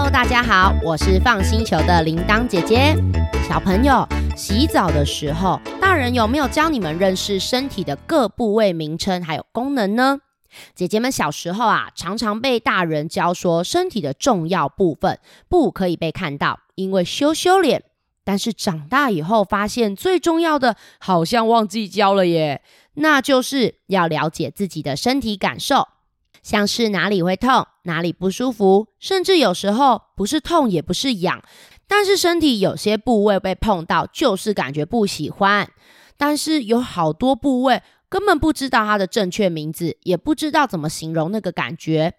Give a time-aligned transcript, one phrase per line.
[0.00, 2.94] Hello，大家好，我是放星球的铃铛姐姐。
[3.48, 10.20] 小朋友，洗澡的时候，大人有没有教你们认识身体的各部位名称还有功能呢？
[10.72, 17.82] 姐姐们小时候啊，常常被大人教说身体的重要部分不可以被看到，因为羞羞脸。
[18.22, 22.62] 但是长大以后发现，最重要的好像忘记教了耶，
[22.94, 25.88] 那就是要了解自己的身体感受。
[26.42, 31.42] 像是哪里会痛，哪里不舒服，甚至有时候不是痛也不是痒，
[31.86, 35.70] 但是身体有些部位被碰到就是感觉不喜欢。
[36.16, 42.14] 但是有好多部位根本不知道它的正确名字，也不知道怎么形容那个感觉。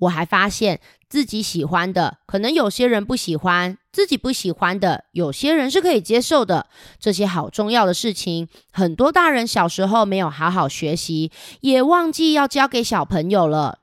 [0.00, 6.66] 我还发现自己喜欢的，可能有些人不喜欢；自己不喜欢的，有些人是可以接受的。
[6.98, 11.30] 这些好重要的事情，很多大人小时候没有好好学习，
[11.60, 13.78] 也忘记要教给小朋友了。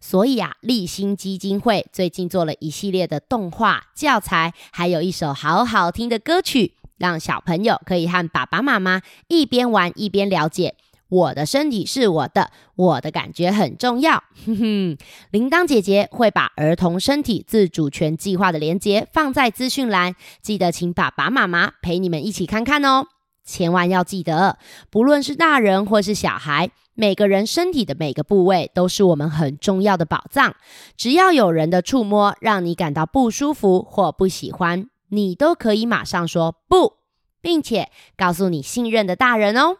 [0.00, 10.74] 所以啊，立新基金会最近做了一系列的动画教材，还有一首好好听的歌曲，让小朋友可以和爸爸妈妈一边玩一边了解。
[11.08, 14.22] 我的身体是我的，我的感觉很重要。
[14.46, 14.98] 哼哼，
[15.30, 23.06] 铃铛姐姐会把儿童身体自主权计划的连接放在资讯栏，记得请爸爸妈妈陪你们一起看看哦。
[23.44, 24.58] 千万要记得，
[24.90, 30.56] 不论是大人或是小孩，每个人身体的每个部位都是我们很重要的宝藏。
[30.96, 36.94] 只要有人的触摸让你感到不舒服或不喜欢，你都可以马上说不，
[37.42, 39.76] 并且告诉你信任的大人哦。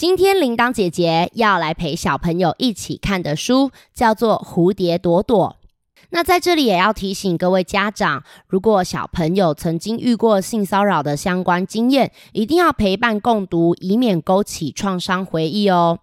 [0.00, 5.58] 今天铃铛姐姐要来陪小朋友一起看的书叫做《蝴蝶朵朵》。
[6.08, 15.98] 那在这里也要提醒各位家长，如果小朋友曾经遇过性骚扰的相关经验，一定要陪伴共读，以免勾起创伤回忆哦。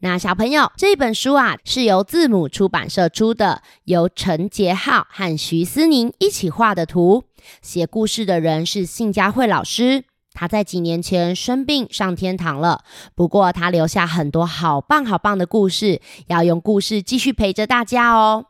[0.00, 7.24] 那小朋友，这本书啊是由字母出版社出的，由陈杰浩和徐思宁一起画的图，
[7.62, 10.04] 写故事的人是信佳慧老师。
[10.34, 12.82] 他在几年前生病上天堂了，
[13.14, 18.46] 不过他留下很多好棒好棒的故事，要用故事继续陪着大家哦。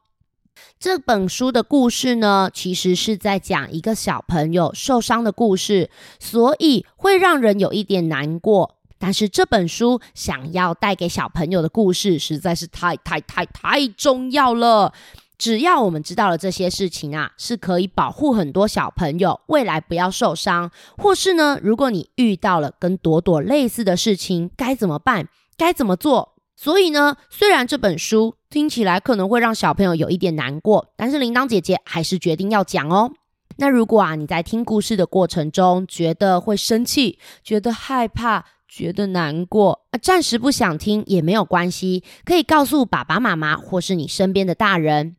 [0.79, 8.77] 这本书的故事呢，其实是在讲一个小朋友受伤的故事，所以会让人有一点难过。
[8.99, 14.93] 但是这本书想要带给小朋友的故事，实在是太太太太重要了。
[15.43, 25.27] 只要我们知道了这些事情啊，是可以保护很多小朋友未来不要受伤，或是呢，如果你遇到了跟朵朵类似的事情，该怎么办？
[25.57, 26.37] 该怎么做？
[26.55, 33.11] 所以呢，虽然这本书听起来可能会让小朋友有一点难过，但是铃铛姐姐还是决定要讲哦。
[33.57, 45.17] 那如果啊，你在听故事的过程中觉得会生气、觉得害怕、觉得难过，啊，暂时不想听也没有关系，可以告诉爸爸妈妈或是你身边的大人。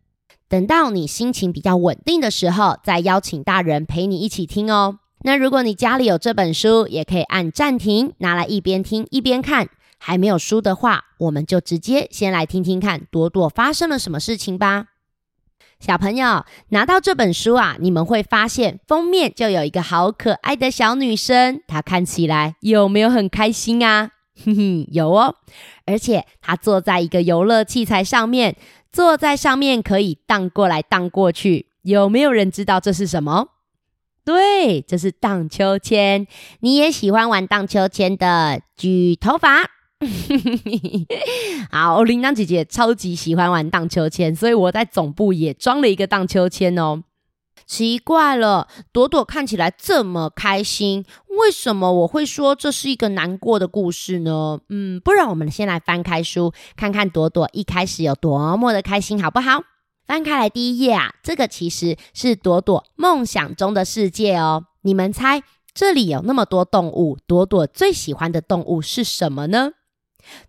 [0.53, 5.00] 等到你心情比较稳定的时候，再邀请大人陪你一起听哦。
[5.24, 9.68] 那如果你家里有这本书，也可以按暂停，拿来一边听一边看。
[9.97, 14.90] 还没有书的话，我们就直接先来听听看朵朵发生了什么事情吧。
[15.80, 24.12] 小朋友拿到这本书啊，你们会发现封面就有一个好可爱的小女生，她看起来有没有很开心啊？
[24.46, 25.34] 哼哼，有哦，
[25.88, 28.56] 而且她坐在一个游乐器材上面。
[28.94, 33.48] 坐在上面可以荡过来荡过去，有没有人知道这是什么？
[34.24, 36.28] 对，这是荡秋千。
[36.59, 39.70] 你也喜欢玩荡秋千的，举头发。
[41.72, 47.02] 好，铃铛姐姐超级喜欢玩荡秋千，所以我在总部也装了一个荡秋千哦。
[47.66, 51.06] 奇怪了，朵朵看起来这么开心，
[51.40, 54.59] 为什么我会说这是一个难过的故事呢？
[54.69, 59.63] 嗯，不然我们先来翻开书，看看朵朵一开始有多么的开心，好不好？
[60.06, 64.66] 翻开来第一页啊，这个其实是朵朵梦想中的世界哦。
[64.81, 65.41] 你们猜，
[65.74, 69.72] 这里有那么多动物，朵朵最喜欢的动物是什么呢？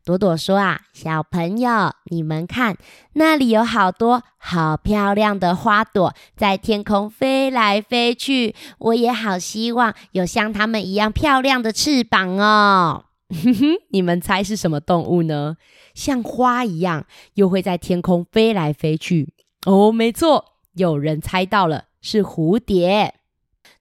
[0.04, 2.76] 朵朵说啊，小朋友，你们看，
[3.14, 8.54] 那里有好多好漂亮的花朵在天空飞来飞去。
[8.78, 13.04] 我也好希望有像它们一样漂亮的翅膀哦。
[13.30, 15.56] 哼哼，你们猜是什么动物呢？
[15.94, 19.32] 像花一样，又会在天空飞来飞去。
[19.66, 20.44] 哦，没错，
[20.74, 23.14] 有人猜到了，是蝴蝶。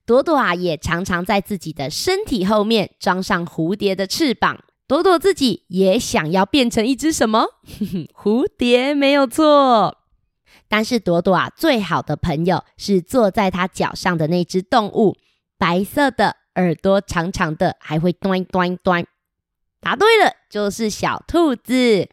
[0.05, 4.59] 朵朵啊，也常常在自己的身体后面装上蝴蝶的翅膀。
[4.93, 7.47] 朵朵自己也想要变成一只什么？
[8.13, 9.97] 蝴蝶没有错。
[10.67, 15.15] 但是朵朵啊，最好的朋友是坐在她脚上的那只动物，
[15.57, 19.05] 白色的，耳朵长长的，还会端端端。
[19.79, 22.07] 答对了，就是小兔子。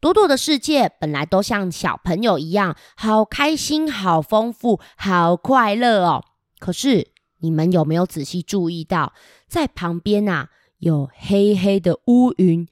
[0.00, 6.24] 朵朵的世界本来都像小朋友一样，好开心、好丰富、好快乐哦。
[6.58, 7.08] 可是
[7.38, 9.12] 你们有没有仔细注意到，
[9.46, 10.50] 在旁边啊，
[10.84, 12.68] 有黑黑的乌云，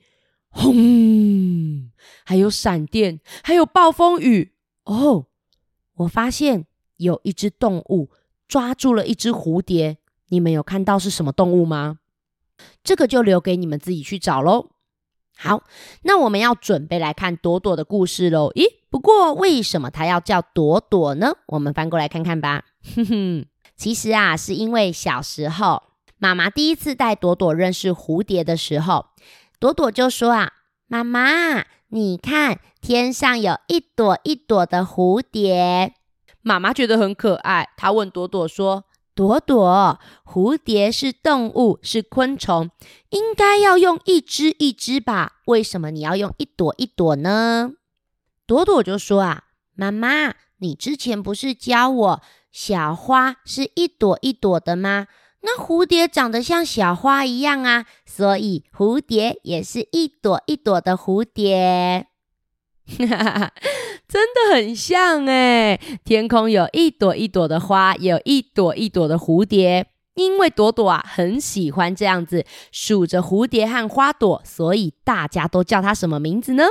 [0.50, 1.90] 轰，
[2.24, 4.52] 还有闪电，还有暴风雨
[4.84, 5.28] 哦。
[5.94, 6.66] 我发现
[6.98, 8.10] 有一只动物
[8.46, 9.96] 抓住了一只蝴蝶，
[10.28, 12.00] 你们有看到是什么动物吗？
[12.84, 14.72] 这个就留给你们自己去找喽。
[15.34, 15.64] 好，
[16.02, 18.50] 那我们要准备来看朵朵的故事喽。
[18.50, 21.32] 咦，不过为什么它要叫朵朵呢？
[21.46, 22.66] 我们翻过来看看吧。
[22.94, 25.82] 哼哼，其实啊，是因为小时候
[26.22, 29.06] 妈妈第一次带朵朵认识蝴蝶的时候，
[29.58, 30.52] 朵朵就说啊
[30.86, 35.94] ：“妈妈，你看天上有一朵一朵的蝴蝶。”
[36.40, 38.84] 妈妈觉得很可爱，她问朵朵说。
[39.16, 42.70] 朵朵，蝴蝶是动物，是昆虫，
[43.10, 45.40] 应该要用一只一只吧？
[45.46, 47.72] 为什么你要用一朵一朵呢？
[48.46, 49.42] 朵朵就说啊，
[49.74, 52.22] 妈妈，你之前不是教我
[52.52, 55.08] 小花是一朵一朵的吗？
[55.42, 62.06] 那蝴蝶长得像小花一样啊，所以蝴蝶也是一朵一朵的蝴蝶。
[62.86, 69.86] 真的很像诶，天空有一朵一朵的花，有一朵一朵的蝴蝶。
[70.14, 76.64] 因为朵朵啊很喜欢这样子数着蝴蝶和花朵，所以大家都叫它什么名字呢？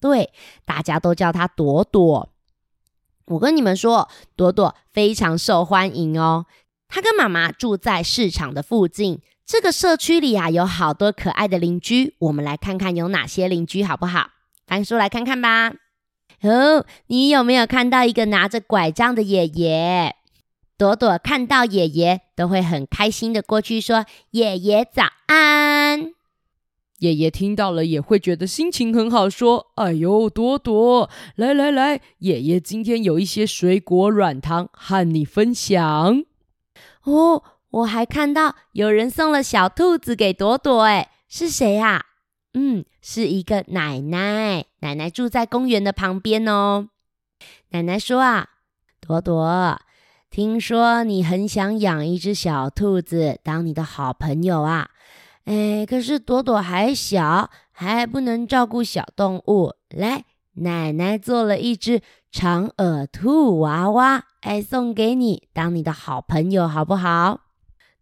[0.00, 0.30] 对，
[0.64, 2.28] 大家都叫它朵朵。
[3.26, 6.46] 我跟你们说，朵朵非常受欢迎哦。
[6.88, 12.14] 他跟妈妈住在市场的附近，这个社区里啊有好多可爱的邻居。
[12.18, 14.30] 我们来看看有哪些邻居好不好？
[14.66, 15.74] 翻书来看看吧。
[16.42, 20.14] 哦，你有没有看到一个拿着拐杖的爷爷？
[20.76, 26.12] 朵朵看到爷爷都会很开心的过去说：“爷爷早安。”
[27.00, 36.22] 爷爷听到了也会觉得心情很好，说：“哎呦，朵朵，来来来，爷爷今天有一些水果软糖和你分享。”
[37.08, 42.04] 哦，我还看到有人送了小兔子给朵朵，哎，是谁呀？
[42.54, 44.64] 嗯，是一个奶奶。
[44.80, 46.88] 奶奶住在公园的旁边哦。
[47.70, 48.48] 奶奶说啊，
[49.00, 49.80] 朵朵，
[50.30, 54.90] 听说你很想养一只小兔子当你的好朋友啊。
[55.44, 59.74] 哎，可是朵朵还小，还不能照顾小动物。
[59.90, 60.24] 来，
[60.62, 62.00] 奶奶做了一只
[62.30, 67.40] 长耳兔娃娃，哎，送给你当你的好朋友，好不好？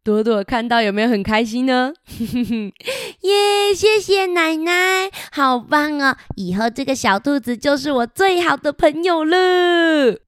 [0.03, 1.93] 朵朵看到有没有很开心呢？
[3.23, 6.17] 耶，谢谢奶奶，好棒哦！
[6.37, 10.26] 以后这个小兔子就是我最好的朋友了。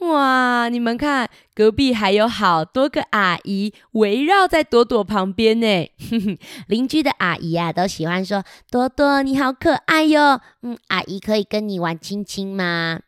[0.00, 5.90] 哇，你们看，隔壁还有好多个阿姨围绕在朵朵旁边呢。
[6.68, 13.00] 邻居的阿姨啊，都喜欢说：“朵朵你好可爱哟。”嗯，阿姨可以跟你玩亲亲吗？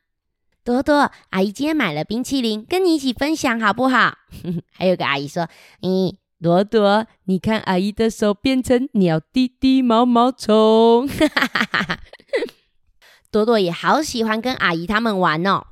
[0.63, 4.19] 朵朵，阿姨今天买了冰淇淋，跟你一起分享好不好？
[4.77, 5.49] 还有个阿姨说
[5.81, 11.09] ：“咦，朵朵，你看阿姨的手变成鸟弟弟毛毛虫。
[13.33, 15.69] ”朵朵也好喜欢跟阿姨他们玩哦。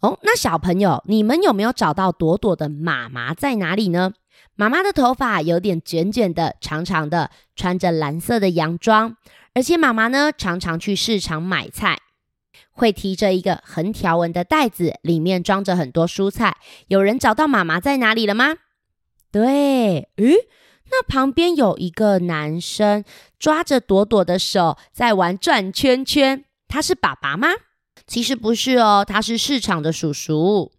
[0.00, 4.12] 哦，那小朋友，你们有没有找到朵朵的妈妈在哪里呢？
[4.56, 9.16] 妈妈的头发有点卷卷的、长长的，穿着蓝色的洋装，
[9.54, 11.98] 而且妈妈呢常常去市场买菜。
[12.72, 16.56] 会提着一个横条纹的袋子，里面装着很多蔬菜。
[16.88, 18.56] 有人找到妈妈在哪里了吗？
[19.30, 20.34] 对，诶，
[20.90, 23.04] 那旁边有一个男生
[23.38, 27.48] 抓着朵朵的手在玩转圈圈，他是爸爸吗？
[28.10, 30.72] 其实不是哦，他是市场的叔叔。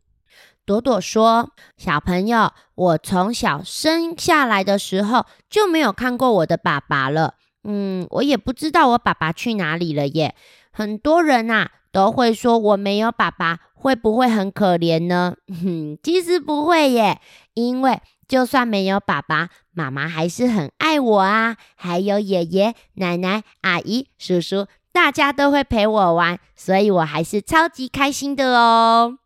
[0.66, 7.36] 朵朵说：“小朋友，我从小生下来的时候就没有看过我的爸爸了。
[7.64, 10.36] 嗯，我也不知道我爸爸去哪里了耶。
[10.74, 15.36] 很多人呐。”都会说我没有爸爸，会不会很可怜呢？
[15.50, 17.20] 哼， 其实不会耶，
[17.54, 21.58] 因为就算没有爸爸，妈妈还是很爱我啊。
[21.76, 29.18] 还有爷爷、奶奶、阿姨、叔叔，大家都会陪我玩，所以我还是超级开心的哦。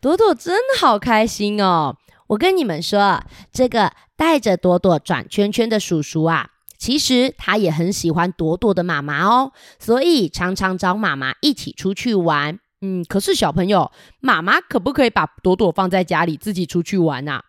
[0.00, 1.96] 朵朵真好开心哦！
[2.28, 6.50] 我跟你们说，这个带着朵朵转圈圈的叔叔啊。
[6.76, 12.58] 其实他也很喜欢朵朵的妈妈哦，所以常常找妈妈一起出去玩。
[12.82, 13.90] 嗯，可是小朋友，
[14.20, 17.42] 妈妈可不可以把朵朵放在家里自己出去玩啊？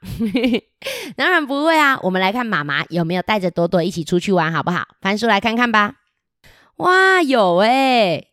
[1.17, 1.99] 当然不会啊！
[2.03, 4.87] 我们来看妈妈有没有带着朵朵一起出去玩，好不好？
[5.01, 5.95] 翻书来看看吧。
[6.77, 8.31] 哇，有诶！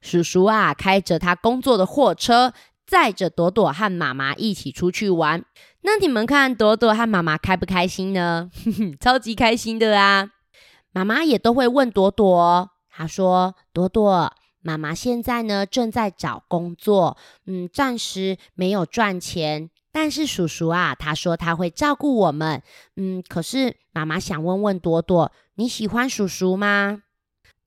[0.00, 2.54] 叔叔啊，开着他工作的货车，
[2.86, 5.44] 载着朵朵和妈妈一起出去玩。
[5.82, 8.50] 那你们看朵朵和妈妈开不开心呢？
[8.64, 10.30] 哼 哼超级开心的啊！
[10.92, 19.68] 妈妈也都会问朵朵，她说：“朵朵，妈妈现在呢正在找工作，嗯，暂时没有赚钱。
[19.92, 22.62] 但是叔叔啊，他说他会照顾我们，
[22.96, 23.22] 嗯。
[23.28, 27.02] 可是妈妈想问问朵朵，你喜欢叔叔吗？”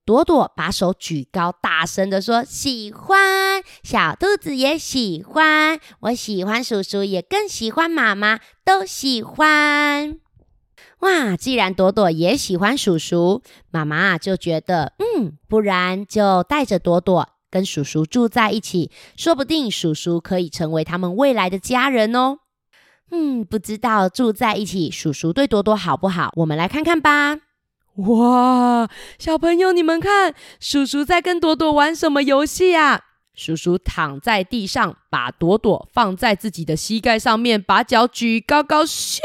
[0.08, 10.18] 朵朵把手举高，大声地说：“喜欢，小兔子也喜欢，我喜欢叔叔，也更喜欢妈妈，都喜欢。”
[11.00, 11.36] 哇！
[11.36, 22.38] 既然朵朵也喜欢叔叔，妈妈就觉得，嗯，不然就带着朵朵跟叔叔住在一起，说不定叔叔可以成为他们未来的家人哦。
[23.10, 26.32] 嗯，不知道住在一起，叔叔对朵朵好不好？
[26.36, 27.40] 我们来看看吧。
[28.06, 28.88] 哇，
[29.18, 33.00] 小朋友，你们看，叔叔在跟朵朵玩什么游戏啊？
[33.34, 39.18] 叔叔躺在地上，把朵朵放在自己的膝盖上面，把脚举高高，咻，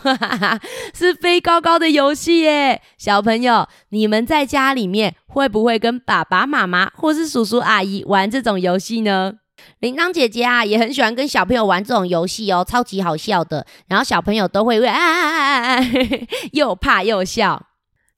[0.00, 0.60] 哈哈哈，
[0.94, 2.82] 是飞高高的游戏耶！
[2.98, 9.34] 小朋友，你们在家里面会不会跟爸爸妈妈或是叔叔阿姨玩这种游戏呢？
[9.80, 13.66] 铃铛姐姐啊，也很喜欢跟小朋友玩这种游戏哦，超级好笑的。
[13.88, 15.84] 然后小朋友都会啊啊啊啊啊，
[16.52, 17.60] 又怕又笑。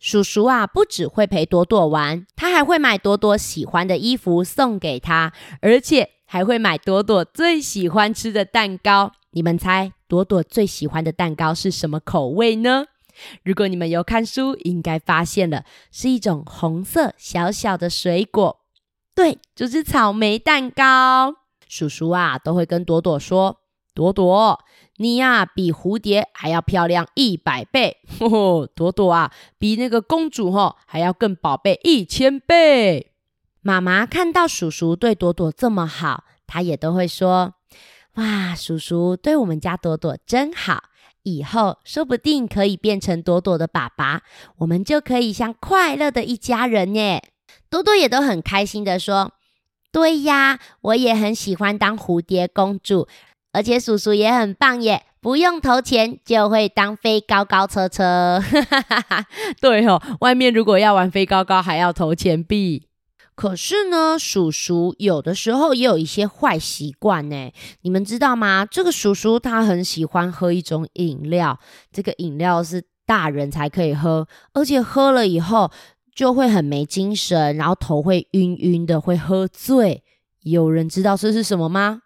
[0.04, 5.32] 叔叔啊，不只会陪朵朵玩，他还会买朵朵喜欢的衣服送给她，
[5.62, 9.12] 而且还会买朵朵最喜欢吃的蛋糕。
[9.30, 12.84] 你们猜朵朵最喜欢的蛋糕是什么口味呢？
[13.44, 18.60] 如果你们有看书，应该发现了，是一种红色小小的水果，
[19.14, 21.36] 对，就是草莓蛋糕。
[21.66, 23.60] 叔叔啊，都会跟朵朵说
[23.94, 24.60] ：“朵朵。”
[24.98, 33.12] 你呀、比蝴蝶还要漂亮一百倍，呵呵，朵朵啊，比那个公主吼还要更宝贝一千倍。
[33.60, 37.54] 妈妈看到叔叔对朵朵这么好，她也都会说
[38.14, 40.84] ：“哇，叔叔对我们家朵朵真好，
[41.24, 44.22] 以后说不定可以变成朵朵的爸爸，
[44.58, 47.30] 我们就可以像快乐的一家人耶。”
[47.68, 49.32] 朵朵也都很开心的说
[49.90, 53.08] ：“对呀，我也很喜欢当蝴蝶公主。”
[53.54, 58.42] 而且叔叔也很棒耶，不用投钱就会当飞高高车车。
[59.62, 62.88] 对哦，外面如果要玩飞高高还要投钱币。
[63.36, 67.52] 可是呢，叔叔有的时候也有一些坏习惯呢。
[67.82, 68.64] 你们知道吗？
[68.64, 71.58] 这个叔叔他很喜欢喝一种饮料，
[71.90, 75.70] 这个饮料是大人才可以喝，而且喝了以后
[76.14, 80.04] 就会很没精神，然后头会晕晕的，会喝醉。
[80.42, 82.02] 有人知道这是什么吗？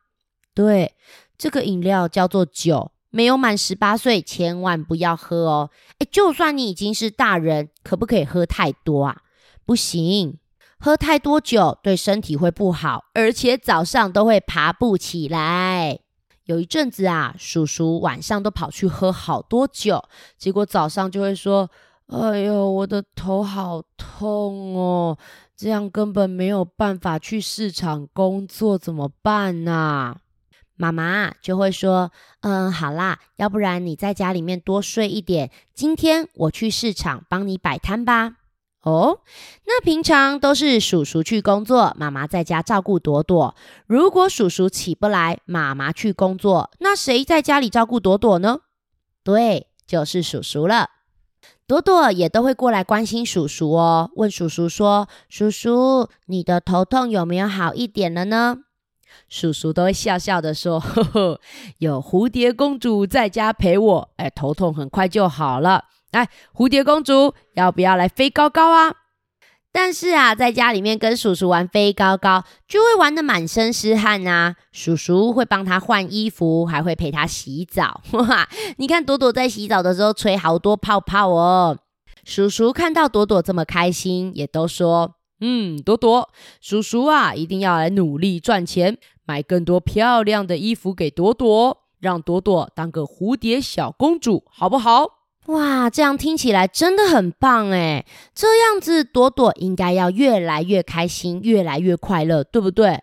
[0.55, 0.95] 对。
[1.39, 5.71] 这个饮料叫做酒，没有满十八岁千万不要喝哦。
[6.01, 9.23] 诶，就算你已经是大人，可不可以喝太多啊？
[9.65, 10.39] 不行，
[10.79, 16.01] 喝太多酒对身体会不好，而且早上都会爬不起来。
[16.45, 20.03] 有一阵子啊，叔叔晚上都跑去喝好多酒，
[20.37, 21.71] 结果早上就会说
[22.09, 25.19] ：“哎呦，我的头好痛哦，
[25.55, 30.17] 这样根本没有办法去市场工作，怎么办呢？”
[30.79, 35.51] 妈妈就会说：“嗯，好啦，要不然你在家里面多睡一点。
[35.75, 38.37] 今天我去市场帮你摆摊吧。”
[38.83, 39.19] 哦，
[39.67, 43.55] 那平常都是叔叔去工作，妈妈在家照顾朵朵。
[43.87, 48.61] 如果叔叔起不来，妈妈去工作，那谁在家里照顾朵朵呢？
[49.25, 50.91] 对，就是叔叔了。
[51.67, 58.59] 朵朵也都会过来关心叔叔哦，问叔叔说：“叔叔，你的头痛有没有好一点了呢？”
[59.29, 61.41] 叔叔都会笑笑的说：“呵呵，
[61.79, 65.85] 有蝴蝶公主在家陪我，哎，头痛很快就好了。
[66.13, 68.95] 哎，蝴蝶公主要不要来飞高高啊？
[69.71, 74.57] 但是啊，在家里面跟叔叔玩飞高高，就会玩得满身湿汗啊。
[74.73, 78.01] 叔叔会帮他换衣服，还会陪他洗澡。
[78.13, 81.77] 哇， 你看朵朵在洗澡的时候吹好多泡泡哦。
[82.25, 86.29] 叔叔看到朵朵这么开心，也都说。”嗯，朵朵，
[86.61, 95.19] 叔叔啊，一定要来努力赚钱，买更多漂亮的衣服给朵朵，让朵朵当个蝴蝶小公主，好不好？
[95.47, 98.05] 哇，这样听起来真的很棒诶。
[98.35, 103.03] 这样子，朵朵应该要越来越开心，越来越快乐，对不对？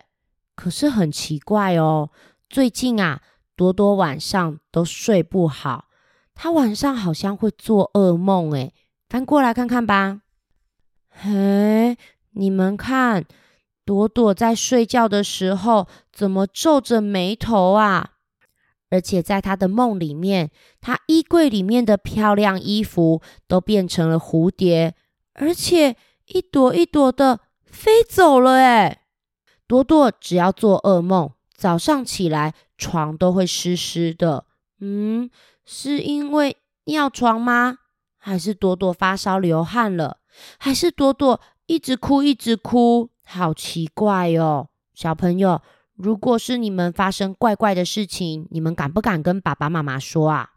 [0.54, 2.10] 可是很奇怪哦，
[2.48, 3.20] 最近啊，
[3.56, 5.86] 朵朵晚上都睡不好，
[6.34, 8.72] 她晚上好像会做噩梦哎。
[9.08, 10.20] 翻过来看看吧，
[11.10, 11.96] 嘿。
[12.38, 13.24] 你们看，
[13.84, 18.10] 朵朵在睡觉的时候怎么皱着眉头啊？
[18.90, 20.50] 而且在她的梦里面，
[20.80, 24.94] 她衣柜里面的漂亮衣服都变成了蝴蝶，
[25.32, 28.56] 而且一朵一朵的飞走了。
[28.56, 29.06] 哎，
[29.66, 34.44] 朵朵只要做噩梦，早上起来床都会湿湿的。
[34.80, 35.30] 嗯，
[35.64, 37.78] 是因为尿床吗？
[38.18, 40.18] 还是朵朵发烧流汗了？
[40.58, 44.68] 还是朵朵一直哭，一直哭，好奇怪哦。
[44.94, 45.60] 小朋友，
[45.94, 50.52] 如果是你们发生怪怪的事情，你们敢不敢跟爸爸妈妈说啊？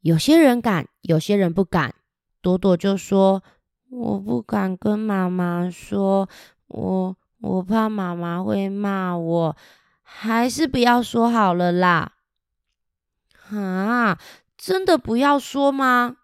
[0.00, 1.94] 有些人敢，有些人不敢。
[2.40, 3.42] 朵朵就说
[3.88, 6.28] ：“我不敢跟妈妈说，
[6.66, 9.56] 我我怕妈妈会骂我，
[10.02, 12.14] 还是不要说好了啦。”
[13.52, 14.18] 啊，
[14.56, 16.16] 真的不要说吗？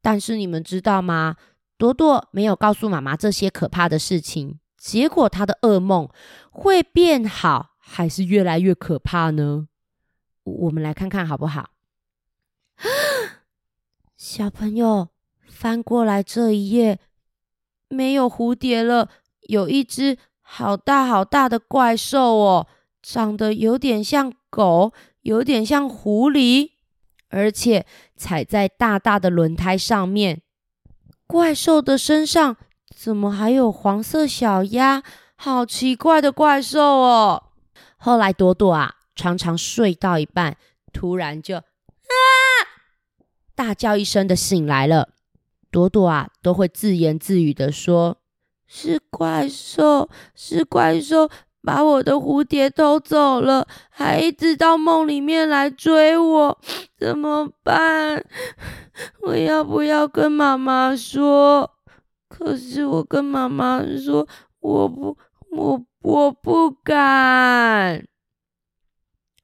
[0.00, 1.36] 但是你们知道吗？
[1.78, 6.08] 朵朵没有告诉妈妈这些可怕的事情，结果她的噩梦
[6.50, 9.68] 会变好，还是越来越可怕呢？
[10.42, 11.70] 我们来看看好不好？
[14.16, 15.10] 小朋友，
[15.46, 16.98] 翻过来这一页，
[17.88, 19.08] 没有蝴蝶了，
[19.42, 22.66] 有一只好大好大的怪兽哦，
[23.00, 24.92] 长得有点像狗，
[25.22, 26.72] 有点像狐狸，
[27.28, 30.42] 而且踩在大大的轮胎上面。
[31.28, 32.56] 怪兽的身上
[32.96, 35.02] 怎么还有黄色小鸭？
[35.36, 37.44] 好奇怪的怪兽哦！
[37.98, 40.56] 后来朵朵啊，常常睡到一半，
[40.90, 41.62] 突然就啊
[43.54, 45.10] 大叫一声的醒来了。
[45.70, 48.16] 朵朵啊，都会自言自语的说
[48.66, 51.28] ：“是怪兽，是怪兽。”
[51.62, 56.58] 把我的蝴蝶偷走了，还一直到梦里面来追我，
[56.96, 58.24] 怎么办？
[59.22, 61.70] 我要不要跟妈妈说？
[62.28, 64.26] 可是我跟妈妈说，
[64.60, 65.16] 我不，
[65.50, 68.06] 我我不敢。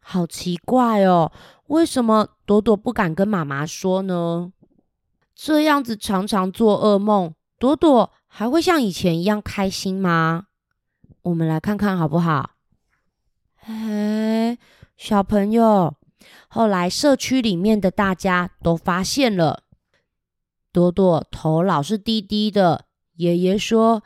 [0.00, 1.32] 好奇怪哦，
[1.68, 4.52] 为什么朵朵不敢跟妈妈说呢？
[5.34, 10.46] 这样子常常做噩梦，朵朵还会像以前一样开心吗？
[11.24, 12.50] 我们来看看好不好？
[13.66, 14.58] 哎，
[14.96, 15.94] 小朋友，
[16.48, 19.64] 后来社区里面的大家都发现了，
[20.70, 22.86] 朵朵头老是低低的。
[23.16, 24.02] 爷爷说：“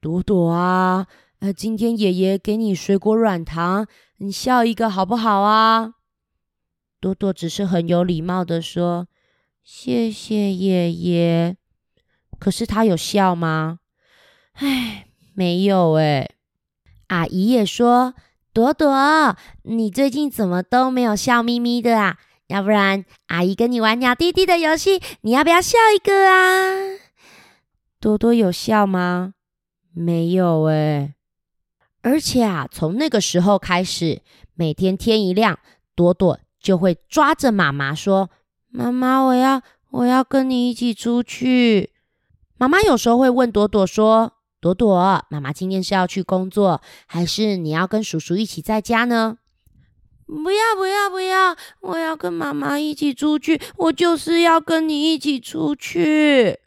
[0.00, 1.06] 朵朵啊，
[1.40, 3.86] 呃，今天爷爷给你水果软糖，
[4.18, 5.94] 你笑一个好不好啊？”
[7.00, 9.08] 朵朵只是很有礼貌的说
[9.62, 11.56] ：“谢谢爷爷。”
[12.38, 13.80] 可是他有笑吗？
[14.54, 16.30] 哎，没有哎。
[17.12, 18.14] 阿姨也说
[18.54, 22.16] ：“朵朵，你最近怎么都没有笑眯眯的啊？
[22.46, 26.72] 要不然阿姨跟你玩鸟弟弟的游戏，你要不要笑一个啊？”
[28.00, 29.34] 朵朵有笑吗？
[29.92, 31.12] 没有哎。
[32.00, 34.22] 而且啊，从那个时候开始，
[34.54, 35.58] 每天天一亮，
[35.94, 38.30] 朵朵就会抓着妈妈说
[38.72, 41.90] ：“妈妈，我要我要跟你一起出去。”
[42.56, 44.32] 妈妈有时候会问朵朵说。
[44.62, 49.38] 朵朵，妈妈今天是要去工作，还是你要跟叔叔一起在家呢？
[50.24, 51.56] 不要，不要，不要！
[51.80, 56.60] 我要跟妈妈一起出去，我就是要跟你一起出去。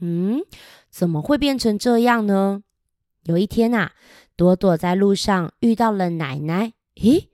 [0.00, 0.40] 嗯，
[0.90, 2.64] 怎么会变成这样呢？
[3.22, 3.92] 有一天啊，
[4.34, 6.72] 朵朵在路上遇到了奶奶。
[6.96, 7.28] 咦，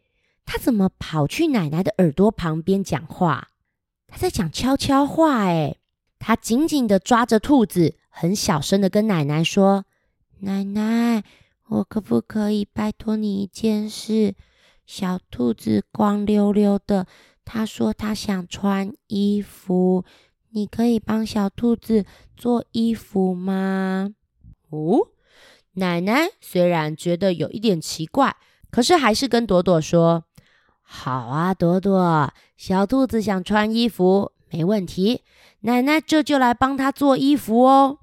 [0.45, 3.49] 她怎么跑去奶奶的耳朵旁边讲话？
[4.07, 5.79] 她在讲悄悄话，诶，
[6.19, 7.95] 她紧紧的抓着兔子。
[8.11, 9.87] 很小声的跟奶奶说
[10.41, 11.25] ：“奶奶，
[11.69, 14.35] 我可不可以拜托你一件事？
[14.85, 17.07] 小兔子光溜溜的，
[17.45, 20.05] 他说他想穿衣服，
[20.51, 22.05] 你可以帮小兔子
[22.37, 24.15] 做衣服吗？”
[24.71, 25.09] 哦，
[25.75, 28.37] 奶奶虽然觉得有一点奇怪，
[28.71, 30.25] 可是还是跟朵朵说
[30.83, 35.23] ：“好啊，朵朵，小兔子想穿衣服，没问题，
[35.61, 37.99] 奶奶这就来帮他做衣服哦。”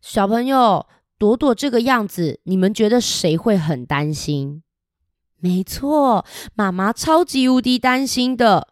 [0.00, 0.86] 小朋友，
[1.18, 4.62] 朵朵这个样子，你们觉得谁会很担心？
[5.38, 8.68] 没错，妈妈超级无敌担心的。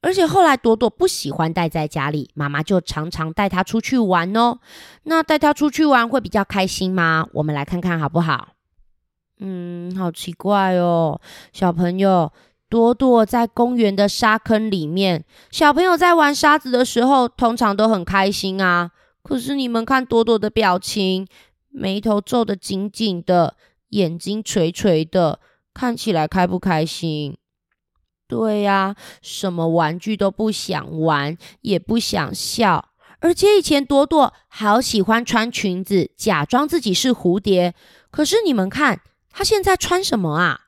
[0.00, 4.58] 而且后来朵朵不喜欢待在家里，妈妈就常常带她出去玩哦。
[5.04, 7.26] 那带她出去玩会比较开心吗？
[7.32, 8.48] 我们来看看好不好？
[9.40, 11.20] 嗯，好奇怪哦，
[11.52, 12.30] 小朋友，
[12.68, 18.90] 朵朵在公园的沙坑里面，小朋友在玩沙子的时候，通常都很开心啊。
[19.22, 21.26] 可是你们看朵朵的表情，
[21.70, 23.56] 眉头皱得紧紧的，
[23.90, 25.40] 眼睛垂垂的，
[25.72, 27.36] 看起来开不开心？
[28.26, 32.88] 对呀，什么玩具都不想玩，也不想笑。
[33.20, 37.74] 而且以前朵朵好喜欢穿裙子，假装自己是蝴蝶。
[38.10, 39.00] 可是你们看，
[39.30, 40.60] 她现在穿什么啊？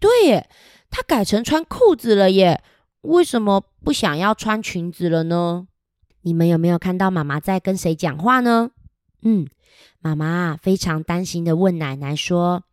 [0.00, 0.48] 对耶，
[0.90, 2.62] 她改成穿裤子了耶。
[3.02, 5.68] 为什么不想要穿裙子了呢？
[6.22, 8.70] 你们有没有看到妈妈在跟谁讲话呢？
[9.22, 9.46] 嗯，
[10.00, 12.64] 妈妈非常担心的问奶奶说：“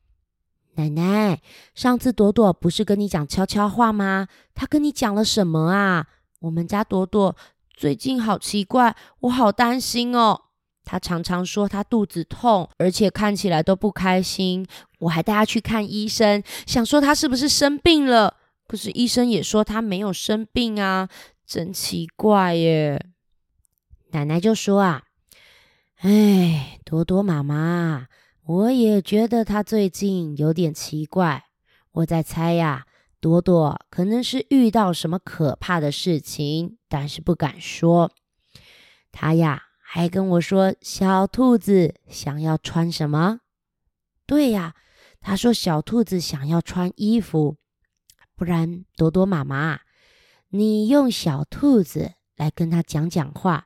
[0.76, 1.42] 奶奶，
[1.74, 4.28] 上次朵朵不是跟你讲悄悄话吗？
[4.54, 6.08] 她跟你讲了什么啊？
[6.42, 7.36] 我们家朵朵
[7.74, 10.42] 最近好奇怪，我好担心哦。
[10.84, 14.68] 她常常说她肚子痛，而且看起来都不开心。
[15.06, 18.38] 我还带他去看医生，想说他是不是生病了。
[18.68, 21.10] 可是医生也说他没有生病啊，
[21.46, 23.06] 真奇怪耶。
[24.12, 25.04] 奶奶就说啊，
[25.98, 28.08] 哎，多多妈妈，
[28.46, 31.46] 我也觉得他最近有点奇怪。
[31.92, 32.86] 我在猜呀，
[33.20, 38.12] 多多可能是遇到什么可怕的事情，但是不敢说。
[39.12, 39.64] 他呀。
[39.88, 43.40] 还跟我说小兔子想要穿什么？
[44.26, 44.74] 对呀，
[45.28, 47.58] 他说小兔子想要穿衣服。
[48.36, 49.80] 不然，朵朵妈妈，
[50.50, 53.66] 你用小兔子来跟他讲讲话。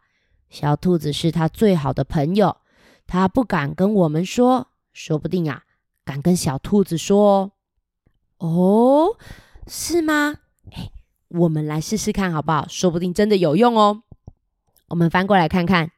[0.49, 2.55] 小兔子是他最好的朋友，
[3.05, 5.63] 他不敢跟我们说，说不定啊，
[6.05, 7.51] 敢跟小兔子说
[8.37, 9.17] 哦。
[9.67, 10.37] 是吗？
[10.71, 10.89] 哎，
[11.27, 12.65] 我们来试试看好不好？
[12.69, 14.03] 说不定真的有用哦。
[14.87, 15.91] 我们翻过来看看。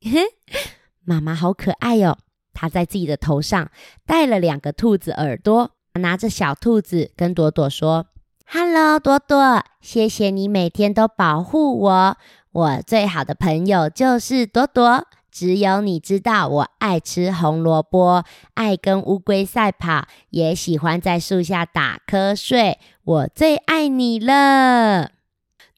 [0.00, 0.24] 嘿，
[1.06, 2.18] 妈妈好可爱哟！
[2.56, 3.70] 他在自己的头上
[4.06, 8.06] 戴了两个兔子耳朵，拿着小兔子跟朵朵说
[8.46, 12.16] ：“Hello，朵朵，谢谢你每天都保护我。
[12.52, 22.78] 我最好的朋友就是朵朵，只有你知道我爱吃红萝卜，爱跟乌龟赛跑，也喜欢在树下打瞌睡。
[23.04, 25.10] 我最爱你了。”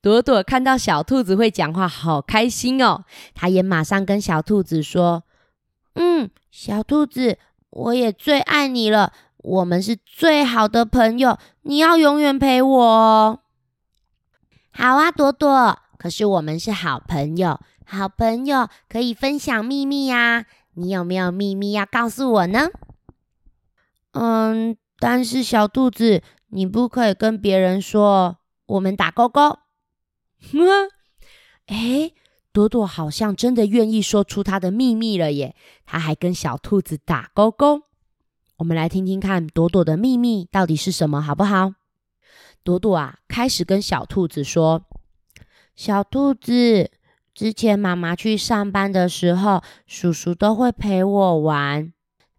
[0.01, 3.03] 朵朵看到小兔子会讲话，好开心哦！
[3.35, 5.25] 他也马上跟小兔子说
[5.97, 7.38] ：“嗯，小兔子，
[7.71, 13.38] 我也最爱你了，我们是最好的朋友，你要永远陪我哦。”
[14.75, 20.47] 好啊，朵朵，可是我们是好朋友，好朋友可以分享秘密呀。
[20.75, 22.66] 你有没有秘密要告诉我呢？
[24.11, 29.61] 嗯，但是小兔子，你不可以跟别人说，我们打勾勾。
[30.51, 30.90] 哼，
[31.66, 32.11] 哎，
[32.53, 35.55] 朵朵好像真的愿意说出她的秘密了耶！
[35.85, 37.83] 她还跟小兔子打勾勾。
[38.57, 41.75] 我们来听听看朵朵的秘密到底是什么，好不好？
[42.65, 44.85] 朵朵啊，开始跟小兔子说
[45.77, 46.91] ：“小兔子，
[47.33, 51.93] 之前妈妈去上班的时候，叔叔都会陪我玩。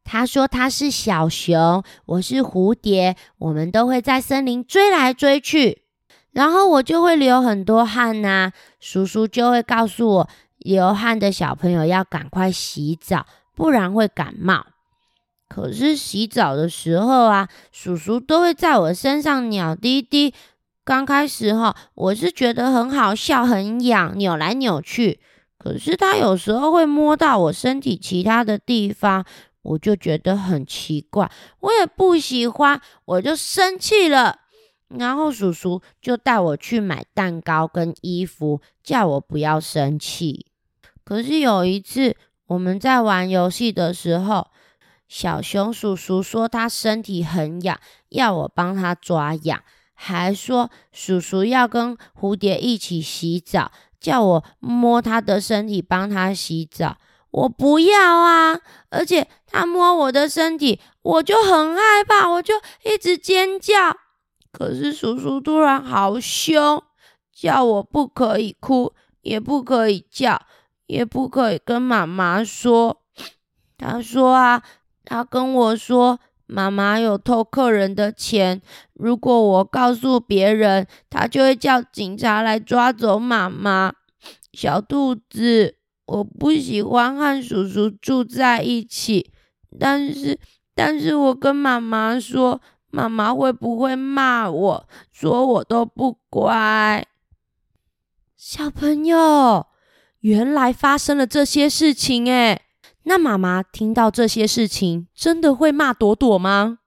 [0.04, 5.84] 他说他是小熊，我是蝴蝶，我们都会在森林追来追去。”
[6.40, 14.66] 然后我就会流很多汗呐，叔叔就会告诉我，流汗的小朋友要赶快洗澡，不然会感冒。
[15.50, 20.34] 可是洗澡的时候啊，叔叔都会在我身上鸟滴滴。
[20.86, 25.20] 刚开始哈，我是觉得很好笑，很痒，扭来扭去。
[25.58, 29.26] 可是他有时候会摸到我身体其他的地方，
[29.62, 34.38] 我就觉得很奇怪，我也不喜欢，我就生气了。
[34.98, 40.48] 然后叔叔就带我去买蛋糕跟衣服，叫我不要生气。
[41.04, 42.16] 可是有一次
[42.48, 44.48] 我们在玩游戏的时候，
[45.08, 56.98] 小熊叔叔说他身体很痒，要我帮他抓痒，还说叔叔要跟蝴蝶一起洗澡，叫我摸他的身体帮他洗澡。
[57.32, 58.60] 我不要啊！
[58.90, 63.96] 而且他摸我的身体，我就很害怕，我就一直尖叫。
[64.52, 66.82] 可是叔叔突然好凶，
[67.32, 70.42] 叫我不可以哭，也不可以叫，
[70.88, 73.02] 也不可以跟妈妈说。
[73.78, 74.64] 他说啊，
[75.06, 78.60] 他跟我说，妈妈有偷客人的钱，
[78.94, 83.94] 如果我告诉别人，他就会叫警察来抓走妈妈。
[84.52, 85.76] 小兔子，
[86.08, 89.32] 我不喜欢和叔叔住在一起，
[89.80, 90.40] 但是，
[90.74, 92.60] 但是我跟妈妈说。
[92.92, 97.06] 妈妈会不会骂我，说我都不乖？
[98.36, 99.68] 小朋友，
[100.22, 102.64] 原来发生了这些事情诶，
[103.04, 106.80] 那妈妈听到这些事情，真的会骂朵朵吗？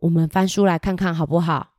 [0.00, 1.70] 我们翻书来看看好不好？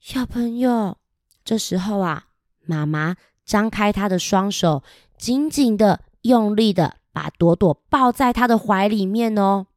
[0.00, 0.98] 小朋友，
[1.44, 2.24] 这时候啊，
[2.66, 4.82] 妈妈张开她的双手，
[5.16, 9.67] 紧紧的、用力的把朵朵抱在她的怀里面哦。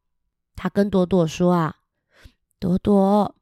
[0.62, 1.78] 他跟朵朵说：“啊，
[2.60, 3.34] 朵朵，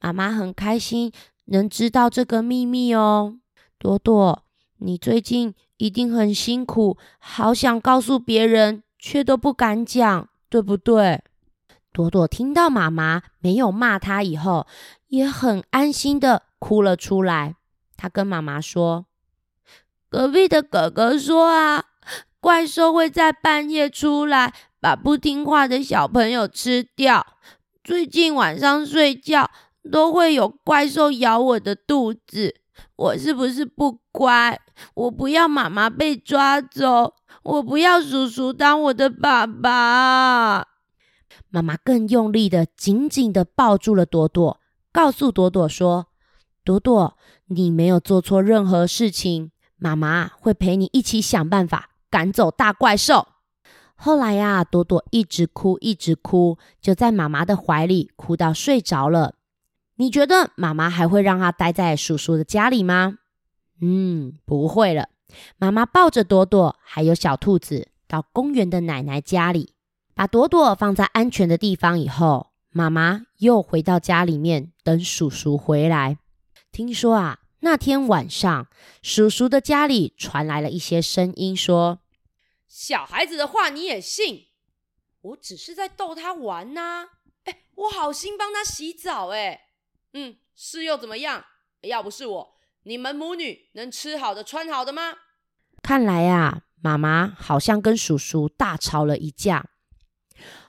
[0.00, 1.12] 妈妈很开心
[1.44, 3.36] 能知道这个秘密哦。
[3.76, 4.42] 朵朵，
[4.78, 11.22] 你最近一定很辛苦，好想告诉别人，却都不敢讲，对不对？”
[11.92, 14.66] 朵朵听到妈妈没有骂她以后，
[15.08, 17.56] 也很安心的哭了出来。
[17.94, 19.04] 她跟妈妈说
[20.08, 21.84] ：“隔壁的哥哥说啊，
[22.40, 27.26] 怪兽会在半夜出来。”把不听话的小朋友吃掉。
[27.82, 29.50] 最近晚上睡觉
[29.90, 32.56] 都会有怪兽咬我的肚子，
[32.94, 34.60] 我是不是不乖？
[34.92, 40.66] 我不要妈妈被抓走，我不要叔叔当我的爸爸。
[41.48, 44.60] 妈妈更用力的、紧紧的抱住了朵朵，
[44.92, 46.08] 告诉朵朵说
[46.62, 47.16] ：“朵朵，
[47.46, 53.28] 你没有做错任何事情，妈妈会陪你一起想办法赶走大怪兽。”
[53.96, 59.34] 后来呀，朵朵一直哭，一直哭，就在妈妈的怀里哭到睡着了。
[59.96, 63.18] 你觉得妈妈还会让她待在叔叔的家里吗？
[63.80, 65.08] 嗯，不会了。
[65.56, 69.74] 妈妈抱着朵朵还有小兔子到公园的奶奶家里，
[70.14, 76.18] 把朵朵放在安全的地方以后，妈妈又回到家里面等叔叔回来。
[76.70, 78.66] 听说啊，那天晚上
[79.00, 82.00] 叔叔的家里传来了一些声音，说
[82.74, 84.48] ：“小孩子的话你也信？
[85.20, 87.06] 我只是在逗他玩呐。
[87.44, 89.68] 哎，我好心帮他洗澡，哎。”
[90.12, 91.44] 嗯，是又怎么样？
[91.82, 95.14] 要不是我，你们母女能吃好的穿好的吗？
[95.84, 99.70] 看来呀，妈妈好像跟叔叔大吵了一架。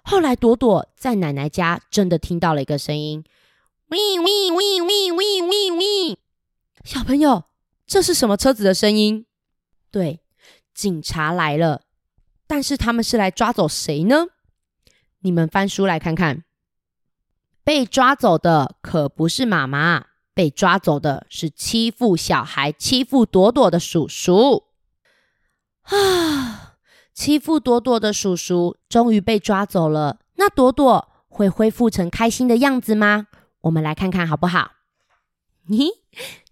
[0.03, 3.25] 后来朵朵在奶奶家真的听到了一个声音：
[3.87, 6.19] 喂喂喂喂喂喂喂！
[6.83, 7.45] 小朋友，
[7.87, 9.25] 这是什么车子的声音？
[9.89, 10.21] 对，
[10.71, 11.81] 警察来了。
[12.47, 14.27] 但是他们是来抓走谁呢？
[15.19, 16.43] 你们翻书来看看。
[17.63, 24.65] 被抓走的可不是妈妈，被抓走的是欺负小孩、欺负朵朵的叔叔。
[25.83, 26.77] 啊！
[27.15, 33.27] 欺负朵朵的叔叔终于被抓走了，那朵朵会恢复成开心的样子吗？
[33.61, 34.73] 我们来看看好不好？
[35.69, 35.87] 咦，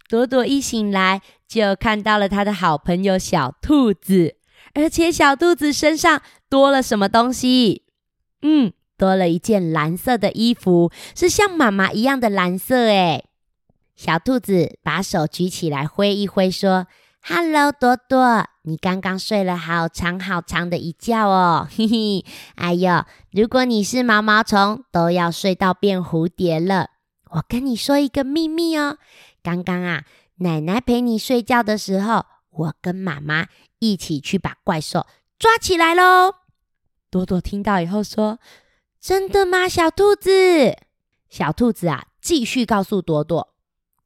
[0.07, 4.37] 朵朵一醒来就看到了他的好朋友小兔子，
[4.73, 7.83] 而且小兔子身上多了什么东西？
[8.41, 8.73] 嗯。
[8.95, 13.25] 多了一件蓝色的衣服，是像妈妈一样的蓝色诶。
[13.95, 16.87] 小兔子把手举起来挥一挥，说
[17.23, 22.23] ：“Hello，朵朵，你刚刚睡了好长好长的一觉哦， 嘿嘿。
[22.55, 26.91] 哎呦，如果你是毛毛虫，都要睡到变蝴蝶了。
[27.31, 28.99] 我跟你说一个秘密哦，
[29.41, 30.03] 刚刚啊，
[30.37, 33.47] 奶奶陪你睡觉的时候，我跟妈妈
[33.91, 35.05] 一起去把怪兽
[35.37, 36.35] 抓起来喽。”
[37.11, 38.39] 朵朵听到以后说。
[39.03, 40.77] 真的吗，小兔子？
[41.29, 43.53] 小兔子啊，继续告诉朵朵：“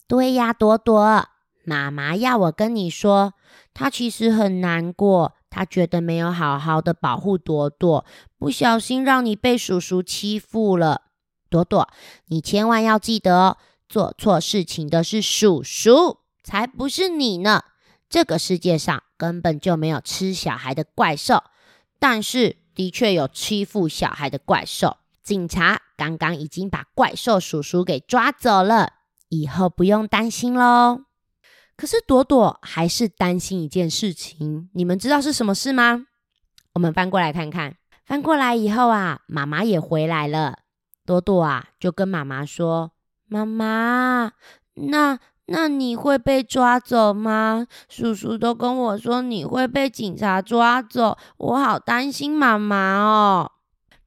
[0.10, 1.28] 对呀，朵朵，
[1.64, 3.36] 妈妈要我跟你说，
[3.76, 8.04] 她其实很难过，她觉得没有好好的保护朵朵，
[8.40, 11.04] 不小心让你被叔叔欺负了。
[11.48, 11.88] 朵朵，
[12.30, 17.62] 你千万要记得，做错事情的是叔叔，才不是你呢。
[18.10, 21.44] 这个世界上根本就没有吃小孩的怪兽，
[22.00, 28.94] 但是。”的确有欺负小孩的怪兽，警察刚刚已经把怪兽叔叔给抓走了，
[29.30, 31.06] 以后不用担心喽。
[31.76, 36.06] 可是朵朵还是担心一件事情，你们知道是什么事吗？
[36.74, 40.60] 我们翻过来看看，翻过来以后啊，妈妈也回来了。
[41.04, 42.92] 朵朵啊，就跟妈妈说
[43.26, 44.34] ：“妈妈，
[44.76, 45.18] 那……”
[45.50, 47.68] 那你会被抓走吗？
[47.88, 53.52] 叔叔都跟我说你会被警察抓走，我好担心妈妈哦。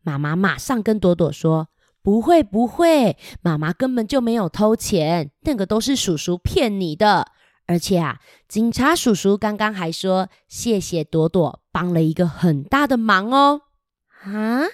[0.03, 1.69] 妈妈马上跟朵朵说
[2.03, 7.29] ：“不会不会，妈妈根本就没有偷钱，那个都是叔叔骗你的。
[7.67, 13.63] 而且啊，警察叔叔刚刚还说谢谢朵朵帮了一个很大的忙哦。
[14.25, 14.65] 啊，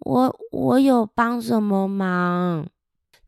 [0.00, 2.66] 我我有帮什么忙？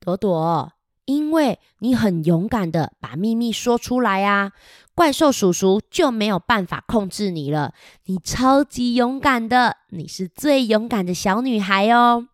[0.01, 0.73] 朵朵。”
[1.09, 4.53] 因为你很勇敢的把秘密说出来啊，
[4.95, 7.73] 怪兽叔叔就没有办法控制你了。
[8.05, 12.29] 你超级勇敢的，你是最勇敢的小女孩哦。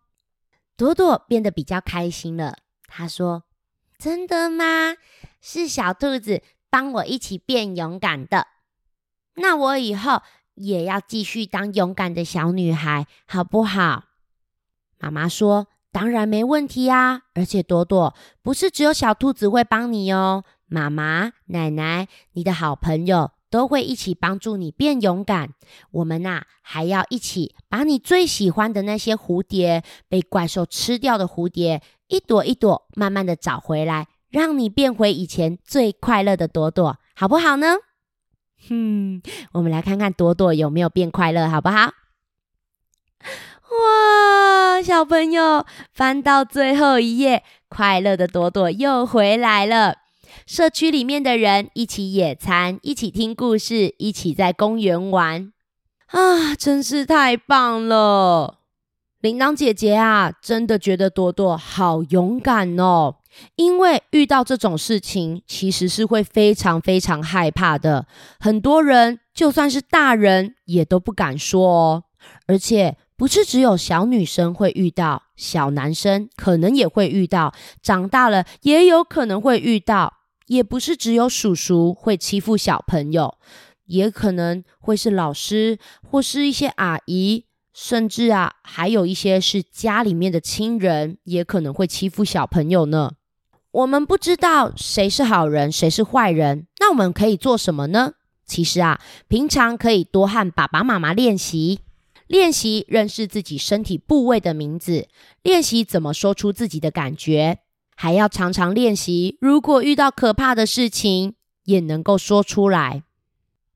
[0.75, 2.57] 朵朵变得比较开心了。
[2.87, 3.45] 她说
[3.97, 4.97] ：“真的吗？
[5.39, 8.47] 是小兔子帮我一起变勇敢的。
[9.35, 10.21] 那我以后
[10.55, 14.03] 也要继续当勇敢的小女孩，好不好？”
[14.99, 15.67] 妈妈说。
[15.95, 17.21] 当然没问题啊！
[17.35, 25.51] 而且朵朵不是只有小兔子会帮你哦，妈妈、奶奶、你的好朋友都会一起帮助你变勇敢。
[25.91, 37.67] 我们呐、啊，还要一起把你最喜欢的那些蝴蝶，被怪兽吃掉的蝴蝶，一朵一朵慢慢的找回来，让你变回以前最快乐的朵朵，好不好呢？
[38.67, 39.21] 哼，
[39.53, 41.93] 我们来看看朵朵有没有变快乐，好不好？
[44.85, 49.95] 小朋友翻到最后一页，快乐的朵朵又回来了。
[50.45, 55.51] 社区里面的人一起野餐，一起听故事，一起在公园玩
[56.09, 58.59] 啊，真是太棒了！
[59.21, 63.15] 铃铛姐姐啊，真的觉得朵朵好勇敢哦。
[63.55, 68.05] 因为遇到这种事情，其实是会非常非常害怕的。
[68.39, 72.03] 很多人就算是大人，也都不敢说哦。
[72.47, 80.13] 而且不是只有小女生会遇到，小男生可能也会遇到，长大了也有可能会遇到。
[80.47, 83.37] 也不是只有叔叔会欺负小朋友，
[83.85, 87.45] 也可能会是老师或是一些阿姨。
[87.73, 93.11] 甚至啊，还有一些是家里面的亲人，也可能会欺负小朋友呢。
[93.71, 98.13] 我们不知道谁是好人，谁是坏人，那我们可以做什么呢？
[98.45, 101.81] 其实啊，平常可以多和爸爸妈妈练习，
[102.27, 105.07] 练习认识自己身体部位的名字，
[105.43, 107.59] 练习怎么说出自己的感觉，
[107.95, 111.35] 还要常常练习，如果遇到可怕的事情，
[111.65, 113.03] 也能够说出来。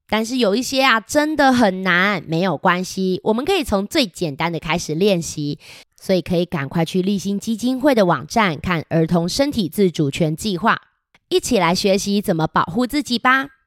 [0.08, 5.60] 但是有一些啊，真的很难，没有关系，我们可以从最简单的开始练习，
[6.02, 10.82] 所以可以赶快去立新基金会的网站看儿童身体自主权计划，
[11.30, 13.59] 一起来学习怎么保护自己吧。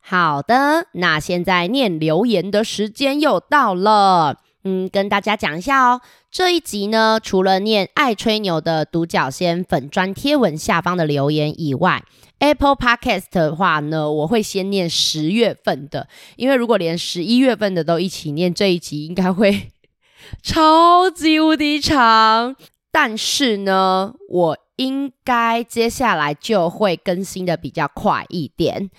[0.00, 4.38] 好的，那现在念留言的时间又到了。
[4.64, 6.00] 嗯，跟大家讲一下哦。
[6.30, 12.04] 这一集呢，除了念爱吹牛的独角仙粉专贴文下方的留言以外
[12.40, 19.70] ，Apple Podcast 的话呢，我会先念十月份的，因为如果连十一月份的都一起念，这一集应该会
[20.42, 22.54] 超级无敌长。
[22.92, 28.90] 但是呢，我应该接下来就会更新的比较快一点。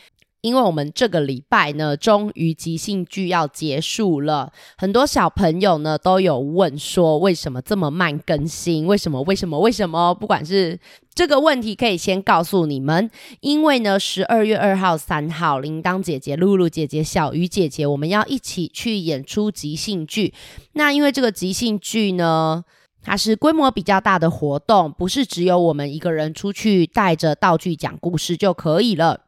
[0.41, 8.87] 因为我们这个礼拜呢，终于即兴剧要结束了，很多小朋友呢都有问说，为什么这么慢更新？
[8.87, 9.21] 为什么？
[9.21, 9.59] 为什么？
[9.59, 10.15] 为什么？
[10.15, 10.79] 不管是
[11.13, 13.09] 这个问题，可以先告诉你们，
[13.41, 20.33] 因为呢，十二月二号、三号，铃铛姐姐、露露姐姐、小鱼姐姐，我们要一起去演出即兴剧。
[20.73, 22.63] 那因为这个即兴剧呢，
[23.03, 29.25] 它是规模比较大的活动，不是只有我们一个人出去带着道具讲故事就可以了。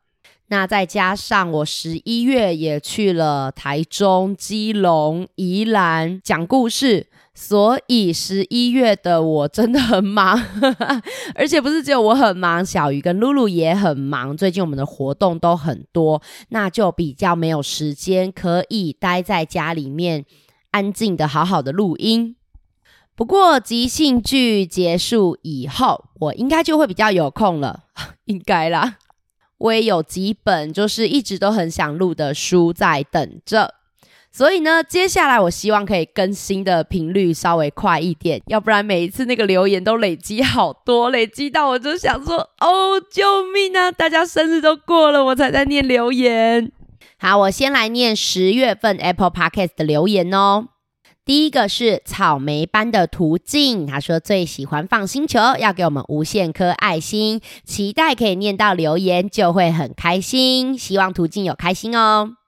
[0.54, 10.40] 那再加上我十一月也去了台中、基隆、宜兰讲故事，所以十一月的我真的很忙，
[11.34, 14.38] 而且不是只有我很忙，小鱼跟露露也很忙。
[14.38, 20.24] 最近我们的活动都很多，那就比较没有时间可以待在家里面
[20.70, 22.36] 安静的好好的录音。
[23.16, 27.86] 不过即兴剧结束以后，我应该就会比较有空了，
[28.26, 28.98] 应该啦。
[29.58, 33.76] 我也有几本就是一直都很想录的书在等着，
[34.32, 43.92] 所以呢，接下来我希望可以更新的频率稍微快一点，要不然每一次那个留言都累积好多，累积到我就想说，哦，救命啊！
[43.92, 46.72] 大家生日都过了，我才在念留言。
[47.20, 50.68] 好，我先来念十月份 Apple Podcast 的留言哦。
[51.26, 60.78] 第一个是草莓般的途径，他说最喜欢放星球，要给我们无限颗爱心，期待可以念到留言，就会很开心。
[60.78, 62.43] 希望途径有开心哦。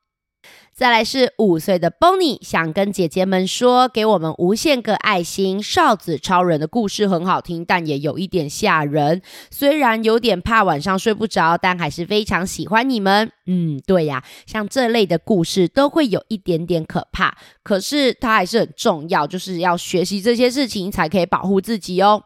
[0.75, 5.63] 再来是五岁的 Bonnie，想跟姐姐们说，给我们无限个爱心。
[5.63, 9.21] 哨子超人的故事很好听，但也有一点吓人。
[9.49, 13.31] 虽然有点怕晚上睡不着，但还是非常喜欢你们。
[13.45, 22.21] 嗯，对呀，像这类的故事都会有一点点可怕，可是它还是很重要，就是要学习这些事情才可以保护自己哦。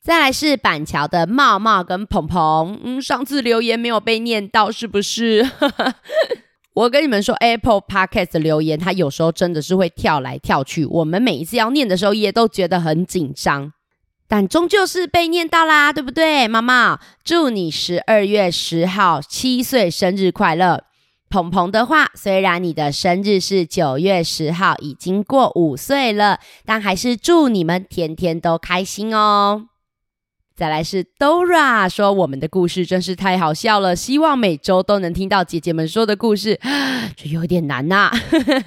[0.00, 5.46] 再来是板桥的茂茂跟鹏鹏，嗯，上次留言没有被念到，是不是？
[6.76, 10.84] 我跟你们说，Apple Podcast 的留言，它有时候真的是会跳来跳去。
[10.84, 13.72] 我们每一次要念的时候，也都觉得很紧张，
[14.28, 16.46] 但终究是被念到啦，对不对？
[16.46, 20.84] 妈妈，祝你十二月十号七岁生日快乐。
[21.30, 29.68] 鹏鹏的话，虽然你的生日是九月十号，已经过五岁了，但还是祝你们天天都开心哦。
[30.56, 36.58] 再来是 Dora 说，我们的故事真是太好笑了，希望每周都能听到姐姐们说的故事，
[37.14, 38.12] 这有点难呐、啊。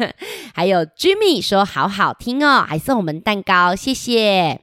[0.53, 4.61] 还有 Jimmy 说好好听哦，还送我们蛋糕，谢谢。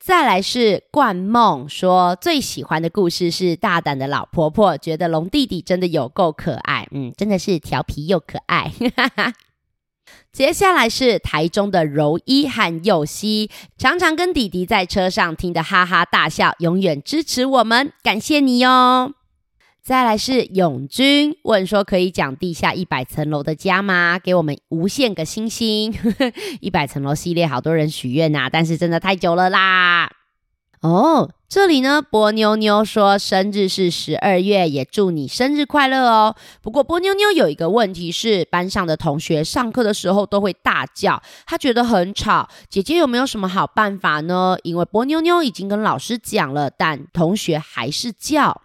[0.00, 8.72] 再来是冠梦说，最喜欢的故事是大胆的老婆婆，觉得龙弟弟真的有够可爱，嗯，真的是调皮又可爱。
[10.32, 19.14] 接下来是台中的柔一和佑希，常常跟弟弟在车上听得哈哈大笑，永远支持我们，感谢你哟。
[19.82, 24.18] 再来是永军问说，可以讲地下一百层楼的家吗？
[24.22, 25.94] 给我们无限个星星。
[26.60, 30.10] 一百层楼系列好多人许愿呐，但是真的太久了啦。
[30.80, 36.36] 哦，这里呢，波妞妞说生日是十二月，也祝你生日快乐哦。
[36.62, 42.48] 不过波妞妞有一个问题是，班上的同学上课的时候都会大叫，她觉得很吵。
[42.68, 44.56] 姐姐有没有什么好办法呢？
[44.62, 48.62] 因为波妞妞已经跟老师讲了，但同学还是叫。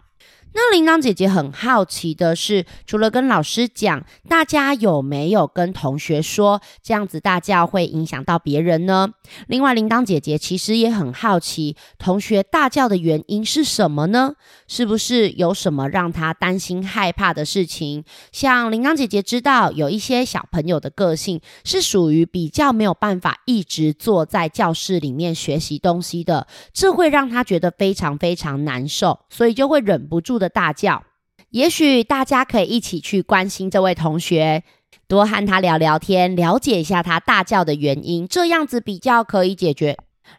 [0.56, 9.10] 那铃铛姐姐很好奇的是，除了跟老师讲，大家有没有跟同学说，这样子大叫会影响到别人呢？
[9.48, 14.34] 另外，铃铛姐姐其实也很好奇，同学大叫的原因是什么呢？
[14.68, 18.04] 是不是有什么让她担心害怕的事情？
[18.30, 30.43] 像铃铛姐姐知道，有一些小朋友的个性是属于比较没有办法一直坐在教室里面学习东西的，这会让她觉得非常非常难受，所以就会忍不住的。
[30.44, 31.02] 的大叫，
[31.48, 34.62] 也许大家可以一起去关心这位同学，
[35.08, 39.96] 多和他聊聊天，了解一下他大叫的原因，这样子比较可以解决。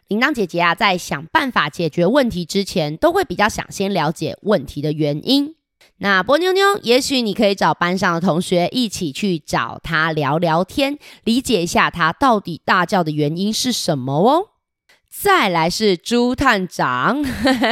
[0.08, 5.54] 铃铛姐姐啊，在想办法解决问题之前，都会比较想先了解问题的原因。
[5.98, 14.48] 那波妞妞，也许你可以找班上的同学一起去找他聊聊天，理解一下他到底大叫的原因是什么哦。
[15.22, 17.22] 再来是朱探长，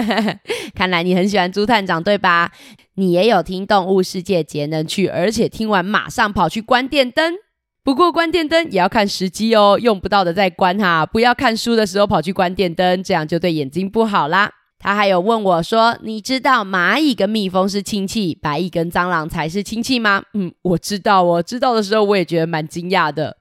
[0.74, 2.50] 看来你很喜欢朱探长，对吧？
[2.94, 7.34] 你也有听动物世界节能去，而且听完马上跑去关电灯。
[7.82, 14.50] 不过关电灯也要看时机哦，用不到的再关哈，不要看书的时候跑去关电灯，这样就对眼睛不好啦。
[14.78, 23.36] 他还有问我说：“你知道蚂蚁跟蜜蜂是亲戚，白蚁跟蟑螂才是亲戚吗？”嗯，我知道哦，知道的时候我也觉得蛮惊讶的。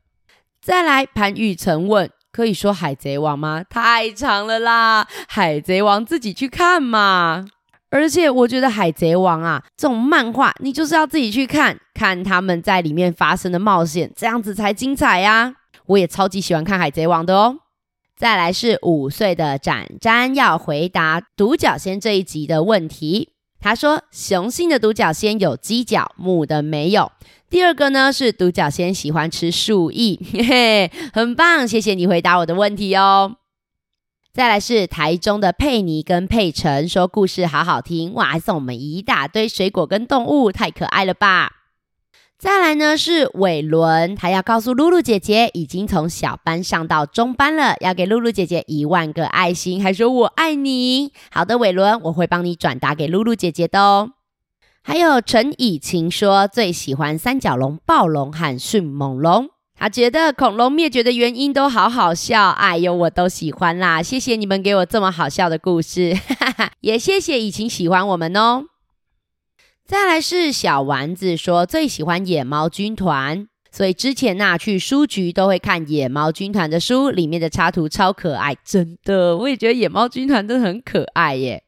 [0.62, 2.10] 再来，潘玉成问。
[2.34, 3.64] 可以说海贼王吗？
[3.70, 5.08] 太长了啦！
[5.28, 7.46] 海贼王自己去看嘛。
[7.92, 15.54] 而且我觉得海贼王啊，这种漫画你就是要自己去看，看他们在里面发生的冒险，这样子才精彩呀。
[15.86, 17.60] 我也超级喜欢看海贼王的哦。
[18.18, 23.30] 再来是五岁的展展要回答独角仙这一集的问题。
[23.60, 27.12] 他说：“雄性的独角仙有犄角，母的没有。”
[27.54, 33.36] 第二个呢是独角仙喜欢吃树叶，嘿嘿，很棒，谢谢你回答我的问题哦。
[34.34, 41.52] 再来是台中的佩妮跟佩晨说故事好好听，哇，还送我们一大堆水果跟动物，太可爱了吧。
[42.40, 51.14] 再来呢是伟伦，他要告诉露露姐姐，已经从小班上到中班了，要给露露姐姐一万个爱心，还说我爱你。
[51.30, 54.14] 好的，伟伦，我会帮你转达给露露姐姐的哦。
[54.86, 64.04] 还有陈以晴说最喜欢三角龙、暴龙和迅猛龙，他觉得恐龙灭绝的原因都好好笑，哎呦，我都喜欢啦。
[64.04, 68.66] 谢谢你们给我这么好笑的故事，哈哈，也谢谢以晴喜欢我们哦。
[69.86, 81.64] 再来是小丸子说最喜欢野猫军团，所以之前呐、去书局都会看野猫军团的书，里面的插图超可爱，真的，我也觉得野猫军团真的很可爱耶。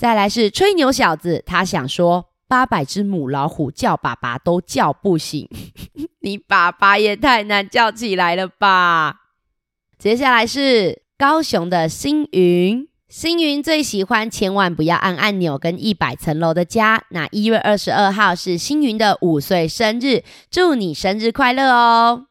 [0.00, 5.46] 再来是吹牛小子，他想说八百只母老虎叫爸爸都叫不醒，
[6.24, 9.16] 你爸爸也太难叫起来了吧。
[9.98, 12.88] 接下来是高雄的星云。
[13.10, 17.04] 星云最喜欢千万不要按按钮跟一百层楼的家。
[17.10, 22.24] 那一月二十二号是星云的五岁生日，祝你生日快乐哦！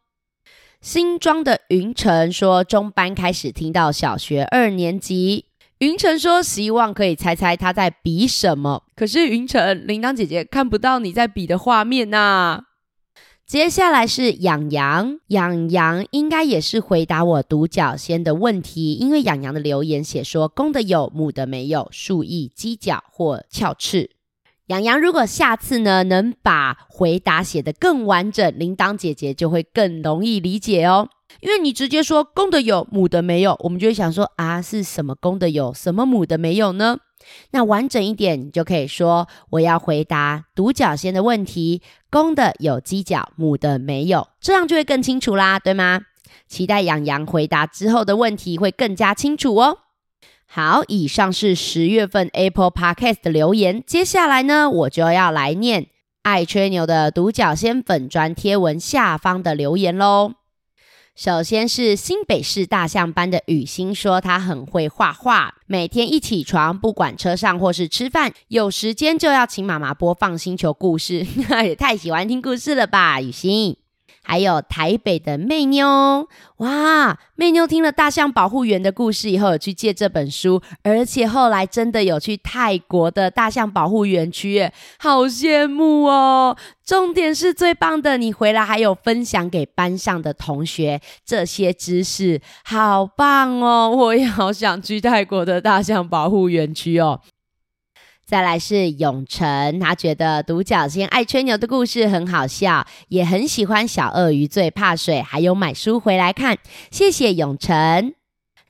[0.81, 5.48] 新庄的云晨说，中班开始听到小学二年级。
[5.79, 8.83] 云晨说，希望可以猜猜他在比什么。
[8.97, 12.63] 可是云晨，铃铛姐姐看不到你在比的画面呐、啊。
[13.45, 24.09] 接下来是养羊，养羊应该也是回答我独角仙的问题，因为养羊的留言写说公的有，母的没有，数翼、犄角或翘翅。
[24.69, 31.09] 养羊如果下次呢能把回答写得更完整，铃铛姐姐就会更容易理解哦。
[31.41, 36.99] 因为你直接说公的有，母的没有，我们就会想说啊，是什么公的有，什么母的没有呢？
[37.49, 46.01] 那完整一点，你就可以说我要回答独角仙的问题，公的有犄角，母的没有，这样就会更清楚啦，对吗？
[46.47, 49.79] 期待洋洋回答之后的问题会更加清楚哦。
[50.51, 55.85] 好，以上是十月份 Apple Podcast 的留言，接下来呢，我就要来念
[56.23, 60.33] 爱吹牛的独角仙粉专贴文下方的留言喽。
[61.15, 71.23] 首先是新北市大象班的雨欣说，他很会画画，每天一起床，不管车上或是吃饭，有时间就要请妈妈播放星球故事，
[71.63, 73.77] 也太喜欢听故事了吧，雨欣。
[74.29, 76.27] 还有台北的妹妞，
[76.57, 84.69] 哇，妹妞听了大象保护员的故事以后，有去借这本书，而且后来真的有去泰国的大象保护园区，
[84.99, 86.55] 好羡慕哦！
[86.85, 93.89] 重点是最棒的，你回来还有分享给班上的同学这些知识，好棒哦！
[93.89, 97.19] 我也好想去泰国的大象保护园区哦。
[98.29, 106.59] 再来是永成，他觉得独角仙爱吹牛的故事很好笑，也很喜欢小鳄鱼最怕水，还有买书回来看。
[106.91, 108.13] 谢谢永成。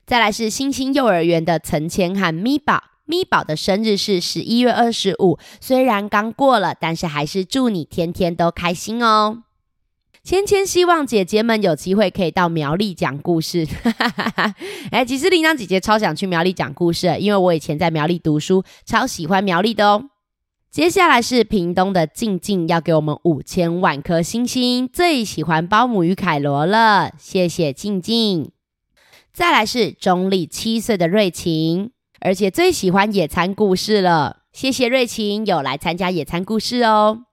[0.06, 9.42] 再来是星星幼儿园的陈千和咪宝，咪宝的生日是十一月二十五，虽然刚过了，但是还是祝你天天都开心哦。
[10.22, 13.66] 芊芊希望姐姐们有机会可以到苗栗讲故事。
[14.92, 20.10] 哎，其实铃铛姐姐超想去苗栗讲故事，因为我以前在苗栗读书，超喜欢苗栗的哦。
[20.70, 28.52] 接下来是屏东的静静，要给我们五千万颗星星，最喜欢包姆与凯罗了，谢谢静静。
[29.32, 31.90] 再来是中坜七岁的瑞晴，
[32.20, 37.24] 而且最喜欢野餐故事了，谢谢瑞晴有来参加野餐故事哦。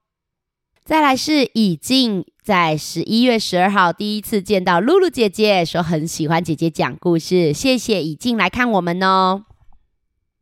[0.88, 9.44] 再来是以静，在十一月十二号第一次见到露露姐姐，说很喜欢姐姐讲故事，谢谢以静来看我们哦。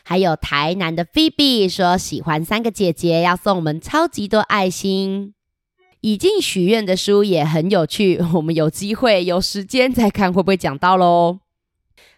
[0.03, 5.33] 还有台南的菲比说喜欢三个姐姐，要送我们超级多爱心。
[6.01, 11.39] 以静许愿的书也很有趣，我们有机会有时间再看会不会讲到喽。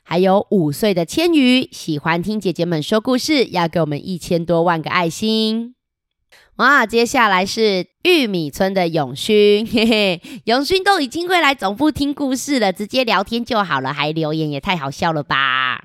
[0.03, 5.75] 还有五岁的千羽喜欢听姐姐们说故事，要给我们一千多万个爱心。
[6.57, 15.83] 哇，接下来是玉米村的永勋， 嘿嘿，永勋都已经会来总部听故事了，直接聊天就好了，还留言也太好笑了吧！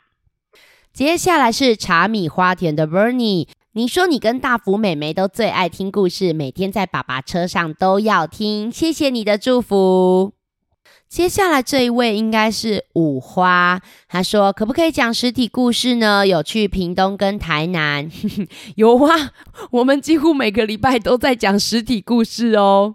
[0.95, 10.33] 接下来是茶米花田的 Bernie，你说你跟大福妹妹都最爱听故事，每天在爸爸车上都要听，谢谢你的祝福。
[11.13, 16.27] 接下来这一位应该是五花，他说可不可以讲实体故事呢？
[16.27, 18.11] 有去屏东跟台南，
[18.77, 19.31] 有啊，
[19.73, 22.95] 我们几乎每个礼拜都在讲实体故事哦。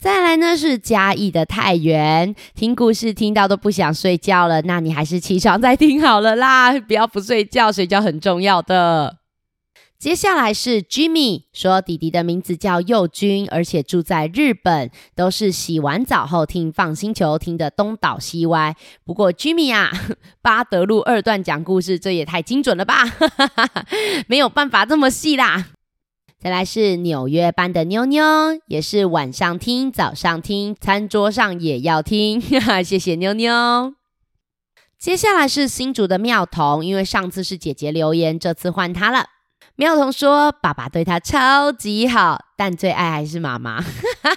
[0.00, 9.18] 再来呢是嘉义的太原，听故事听到都不想睡觉了，那你还是起床再听好了啦，不要不睡觉，睡觉很重要的。
[9.98, 18.76] 接下来是 Jimmy 说，弟弟的名字叫佑君，而且住在日本，都是洗完澡后听 FUN 星球听得东倒西歪。
[19.04, 19.90] 不过 Jimmy 啊，
[20.40, 23.02] 巴德路二段讲故事，这也太精准了吧，
[24.28, 25.70] 没有办法这么细啦。
[26.38, 28.24] 再来是纽约班的妞妞，
[28.68, 32.40] 也是晚上听，早上听，餐桌上也要听，
[32.86, 33.94] 谢谢妞妞。
[34.96, 39.26] 接下来是新竹的妙彤，因为上次是姐姐留言，这次换她了。
[39.80, 43.78] 妙彤说：“爸爸对他超级好，但最爱还是妈妈。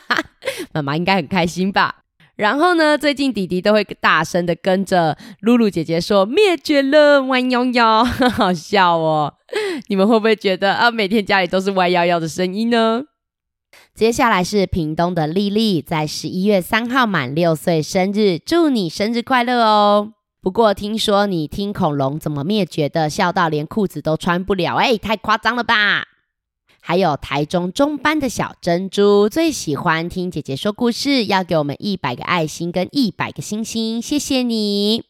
[0.72, 1.96] 妈妈应该很开心吧？
[2.36, 8.04] 然后呢，最近弟弟都会大声的跟着露露姐姐说‘灭绝了，弯腰腰’，
[8.38, 9.34] 好笑哦。
[9.88, 13.06] 你们会不会觉得啊，每天家里都是弯腰腰的声音呢？
[13.96, 20.14] 接下来是屏东的丽丽，在十一月三号满六岁生日，祝你生日快乐哦！”
[20.44, 26.08] 不过听说你听恐龙怎么灭绝的，笑到连裤子都穿不了，哎，太夸张了吧！
[26.82, 35.04] 还有台中中班的小珍珠最喜欢听姐姐说故事，要给我们一百个爱心跟一百个星星，谢谢你。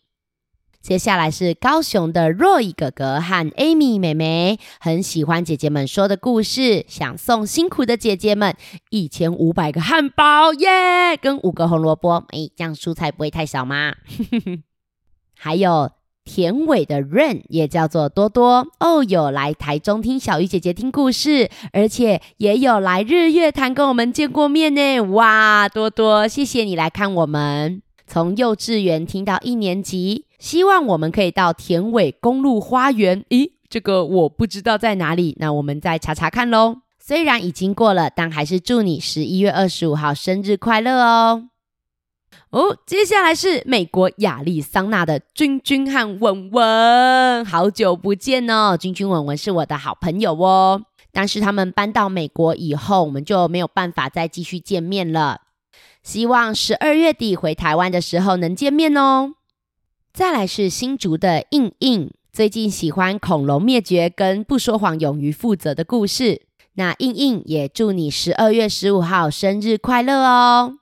[0.82, 8.54] 接下来是高雄的 Roy 哥哥和 Amy 妹妹，很喜欢姐姐们说的故事，想送辛苦的姐姐们
[8.90, 13.94] 一千五百个汉堡耶，跟五个红萝卜，哎，这样蔬菜不会太少吗？
[15.44, 15.90] 还有
[16.24, 25.02] 田尾的 Rain 也叫做多多哦，有来台中听小鱼姐姐听故事，而且也有来日月潭跟我们见过面呢。
[25.02, 33.26] 哇，多多，谢谢你来看我们，从幼稚园听到一年级，希望我们可以到田尾公路花园。
[33.30, 36.76] 咦，这个我不知道在哪里，那我们再查查看喽。
[37.00, 41.48] 虽然已经过了，但还是祝你十一月二十五号生日快乐哦。
[42.52, 48.76] 哦，接下来是美国亚利桑那的君君和文文，好久不见哦！
[48.76, 50.82] 君君、文文是我的好朋友哦，
[51.14, 55.40] 但是他们搬到美国以后，我们就没有办法再继续见面了。
[56.04, 59.36] 希望十二月底回台湾的时候能见面哦。
[60.12, 66.42] 再来是新竹的印印，最近喜欢恐龙灭绝跟不说谎勇于负责的故事。
[66.74, 70.81] 那印印也祝你十二月十五号生日快乐哦！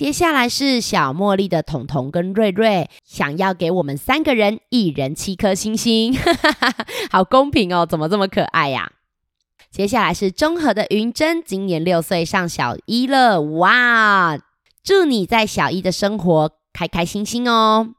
[0.00, 6.16] 接下来是小茉莉的彤彤跟瑞瑞，想要给我们三个人一人七颗星星，
[7.12, 8.92] 好公平哦，怎么这么可爱呀？
[9.70, 14.38] 接下来是中和的云珍，今年六岁上小一了，哇！
[14.82, 17.90] 祝你在小一的生活开开心心哦。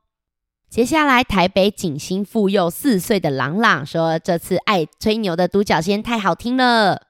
[0.71, 7.03] 接下来，台北景兴妇幼四岁的朗朗说：“这次爱吹牛的独角仙太好听了，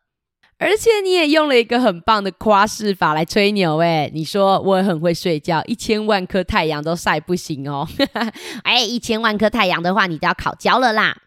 [0.62, 3.78] 而且你也用了一个很棒的夸饰法来吹牛。
[3.78, 7.88] 诶，你说我很会睡觉，一千万颗太阳都晒不醒哦。
[8.64, 11.18] 哎，一千万颗太阳的话，你都要烤焦了啦。”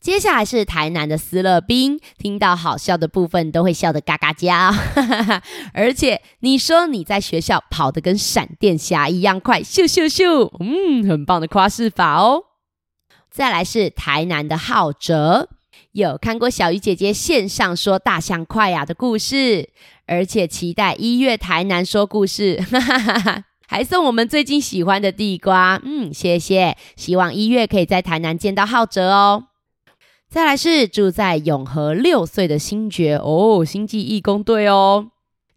[0.00, 4.72] 接下来是台南的思乐冰，听到好笑的部分都会笑得嘎嘎叫，
[5.74, 12.44] 而且你说你在学校跑得跟闪电侠一样快，咻咻咻，嗯，很棒的夸饰法哦。
[13.28, 15.48] 再来是台南的浩哲，
[15.92, 19.70] 有看过小鱼姐姐线上说大象快呀的故事，
[20.06, 22.62] 而且期待一月台南说故事，
[23.66, 29.44] 还送我们最近喜欢的地瓜，嗯，谢谢，希望一月可以在台南见到浩哲哦。
[30.28, 35.08] 再来是住在永和六岁的星爵哦，星际义工队哦。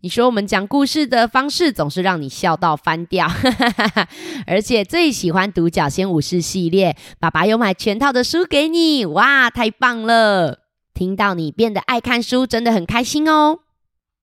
[0.04, 4.08] 你说我们讲故事的方式总是让你笑到翻掉，哈哈哈哈
[4.47, 10.62] 而且最喜欢独角仙武士系列，爸爸有买全套的书给你，哇，太棒了！
[10.95, 13.60] 听到你变得爱看书，真的很开心哦。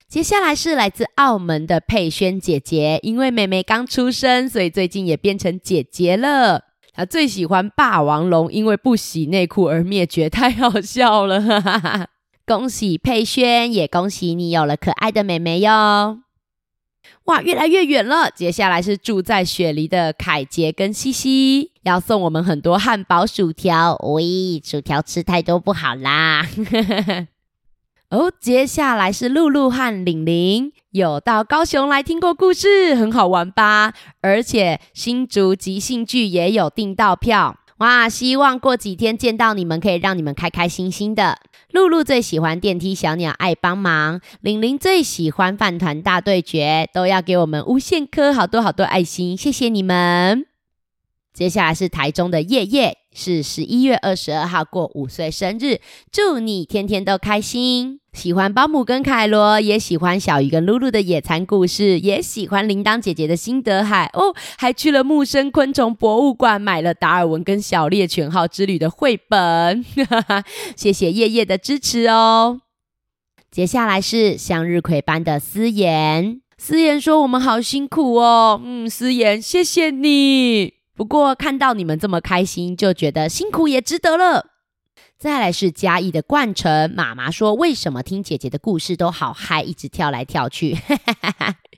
[0.09, 6.65] 接下来是来自澳门的佩萱姐姐，因为妹妹刚出生，所以最近也变成姐姐了。
[6.93, 11.41] 他最喜欢霸王龙，因为不洗内裤而灭绝，太好笑了！
[11.41, 12.09] 哈哈哈。
[12.49, 16.21] 恭喜佩萱，也恭喜你有了可爱的妹妹哟！
[17.25, 18.31] 哇，越来越远了。
[18.31, 23.97] 接下来是住在雪梨的凯杰跟西西，要送我们很多汉堡、薯条。
[23.97, 26.47] 喂，薯条吃太多不好啦！
[28.09, 33.93] 哦，接下来是露露和玲玲，有到高雄来听过故事，很好玩吧？
[34.23, 38.09] 而且新竹即兴剧也有订到票，哇！
[38.09, 41.39] 希望过几天见到你们，可以让你们开开心心的。
[41.71, 50.47] 露露最喜欢电梯小鸟爱帮忙，玲玲最喜欢饭团大对决，都要给我们无限颗好多好多爱心，谢谢你们。
[51.33, 55.81] 接下来是台中的夜夜，是十一月二十二号过五岁生日，
[56.13, 58.01] 祝你天天都开心。
[58.13, 69.85] 喜欢包姆跟凯罗，也喜欢小鱼跟露露的野餐故事，也喜欢铃铛姐姐的辛德海哦，还去了木生昆虫博物馆，买了达尔文跟小猎犬号之旅的绘本。
[70.75, 72.61] 谢谢叶叶的支持哦。
[73.51, 80.78] 接下来是向日葵班的思妍，思妍说我们好辛苦哦，嗯，思妍谢谢你。
[80.99, 84.47] 不过看到你们这么开心，就觉得辛苦也值得了。
[85.17, 90.77] 再来是嘉义的冠城妈妈说：“为什么听姐姐的故事都好嗨，一直跳来跳去？”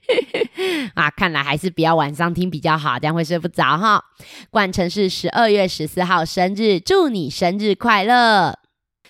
[0.95, 4.03] 啊，看来还是不要晚上听比较好，这样会睡不着哈。
[4.49, 8.59] 冠城是十二月十四号生日，祝你生日快乐。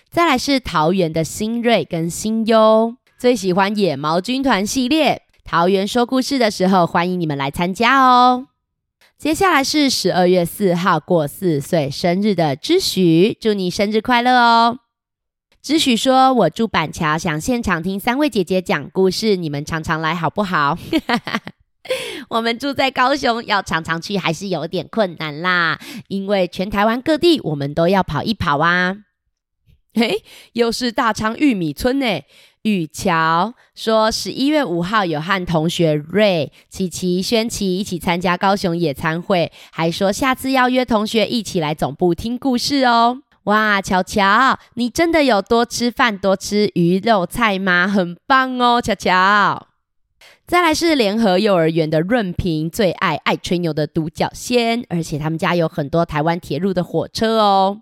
[0.09, 5.21] 再来是桃园的新瑞跟新优，最喜欢野猫军团系列。
[5.45, 8.47] 桃园说故事的时候，欢迎你们来参加哦。
[9.21, 14.79] 接下来是十二月四号过四岁生日的知许，祝你生日快乐哦！
[15.61, 20.75] 知许说：“我住板桥，想现场听三位姐姐讲故事，你们常常来好不好？”
[22.29, 28.97] 我们住在高雄，要常常去还是有点困难啦，因为全台湾各地我们都要跑一跑啊。
[29.93, 32.21] 嘿，又是大昌玉米村呢。
[32.63, 43.21] 雨乔说，十一月五号有和同学瑞、琪琪、轩琪一起参加高雄野餐会，还说下次要约同学一起来总部听故事哦。
[43.45, 47.87] 哇，乔乔，你真的有多吃饭、多吃鱼肉菜吗？
[47.87, 49.67] 很棒哦，乔乔。
[50.45, 57.81] 再来是联合幼儿园的润平，最爱爱吹牛的独角仙，而且他们家有很多台湾铁路的火车哦。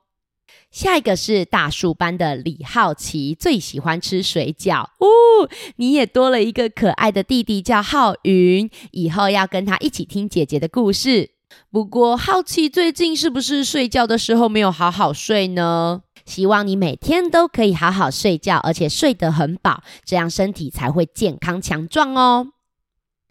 [0.72, 5.49] 下一个是大树班的李浩奇，最喜欢吃水饺哦。
[5.78, 11.32] 你也多了一个可爱的弟弟，叫浩云，以后要跟他一起听姐姐的故事。
[11.72, 16.03] 不过，浩奇最近是不是睡觉的时候没有好好睡呢？
[16.26, 22.49] 希望你每天都可以好好睡觉，而且睡得很饱，这样身体才会健康强壮哦。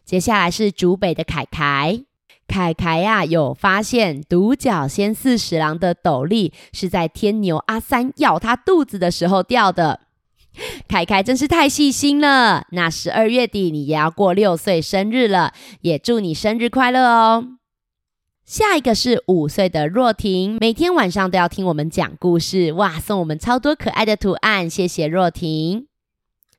[0.05, 2.08] 接下来是竹北的凯凯。
[2.49, 10.01] 凯凯呀、有发现独角仙四十郎的斗笠是在天牛阿三咬他肚子的时候掉的。
[10.89, 12.67] 凯凯真是太细心了。
[12.73, 17.45] 那十二月底你也要过六岁生日了，也祝你生日快乐哦。
[18.45, 25.87] 下一个是五岁的若婷，每天晚上都要听我们讲故事，哇，送我们超多可爱的图案，谢谢若婷。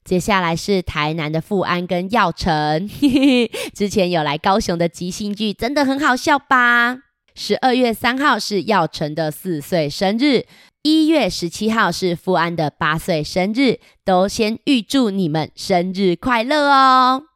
[0.10, 2.90] 接下来是台南的富安跟耀成，
[3.76, 6.98] 之前有来高雄的即兴剧，真的很好笑吧？
[7.36, 10.48] 十二月三号是耀成的四岁生日，
[10.82, 17.29] 一月十七号是富安的八岁生日，都先预祝你们生日快乐哦！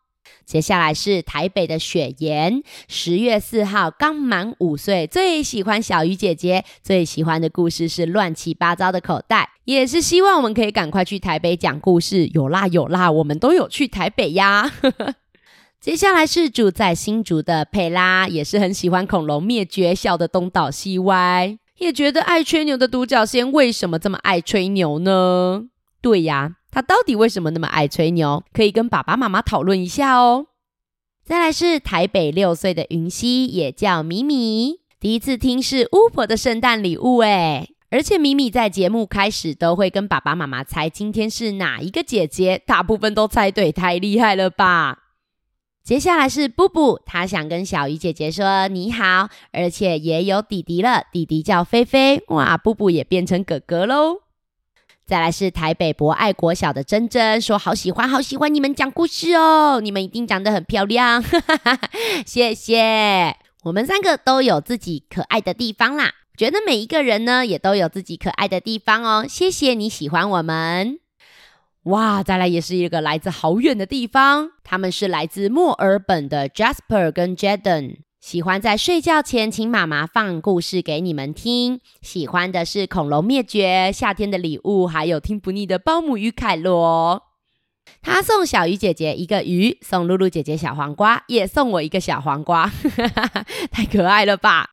[0.46, 12.28] 接下来是台北的雪妍，十月四号刚满五岁，最喜欢小鱼姐姐，最喜欢的故事是乱七八糟的口袋，也是希望我们可以赶快去台北讲故事。
[12.34, 14.72] 有啦有啦，我们都有去台北呀。
[15.80, 25.64] 接下来是住在新竹的佩拉，也是很喜欢恐龙灭绝，笑得东倒西歪，也觉得爱吹牛的独角仙为什么这么爱吹牛呢？
[26.02, 26.56] 对呀。
[26.74, 28.44] 他到底为什么那么爱吹牛？
[28.52, 30.48] 可以跟爸爸妈妈讨论一下哦。
[31.24, 34.80] 再来是台北六岁的云溪，也叫米米。
[35.00, 44.98] 第一次听是巫婆的圣诞礼物诶，而且米米在节目开始都会跟爸爸妈妈猜今天是哪一个姐姐，大部分都猜对，太厉害了吧！
[45.84, 52.24] 接下来是布布，他想跟小鱼姐姐说你好，而且也有弟弟了，弟弟叫菲菲。
[52.30, 54.23] 哇，布布也变成哥哥喽。
[55.06, 61.24] 再来是台北博爱国小的珍珍，说好喜欢好喜欢你们讲故事哦，你们一定长得很漂亮，
[62.26, 63.36] 谢谢。
[63.64, 71.00] 我们三个都有自己可爱的地方啦，觉得每一个人呢也都有自己可爱的地方哦，谢谢你喜欢我们。
[71.84, 77.98] 哇，再来也是一个来自好远的地方，他们是来自墨尔本的 Jasper 跟 Jaden。
[78.24, 87.24] 喜欢在睡觉前请妈妈放故事给你们听，喜欢的是恐龙灭绝、夏天的礼物，还有听不腻的包姆与凯罗。
[88.02, 92.72] 他送小鱼姐姐一个鱼，送露露姐姐小黄瓜，也送我一个小黄瓜，
[93.70, 94.70] 太可爱了吧！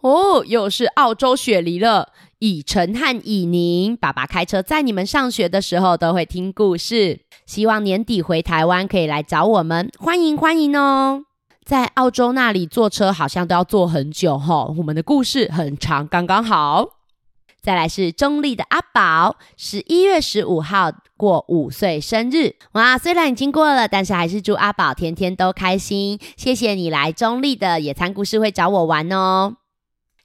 [0.00, 2.08] 哦，又是澳洲雪梨了。
[2.40, 11.26] 以晨和以宁，爸爸开车载你们上学的时候都会听故事，希望年底回台湾可以来找我们，欢迎欢迎哦。
[11.70, 16.84] 在澳洲那里坐车好像都要坐很久哈，我们的故事很长，刚刚好。
[17.62, 22.98] 再来是中立的阿宝，十一月十五号过五岁生日，哇！
[22.98, 26.18] 虽然已经过了，但是还是祝阿宝天天都开心。
[26.36, 29.54] 谢谢你来中立的野餐故事会找我玩哦。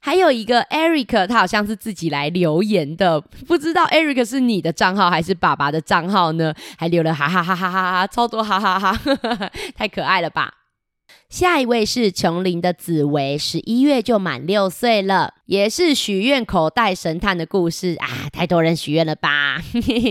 [0.00, 6.52] 还有一个 Eric，他好像是自己来留言的，不知道 Eric 是你的账号还是爸爸的账号呢？
[6.76, 10.52] 还留了哈哈哈哈哈哈，超多哈哈哈哈，太可爱了吧！
[11.28, 18.28] 下一位是琼林的紫薇，十一月就满六岁了，也是许愿口袋神探的故事啊！
[18.32, 19.60] 太多人许愿了吧？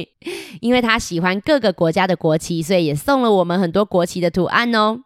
[0.59, 5.03] 因为他喜欢各个国家的国旗，所以也送了我们很多国旗的图案哦。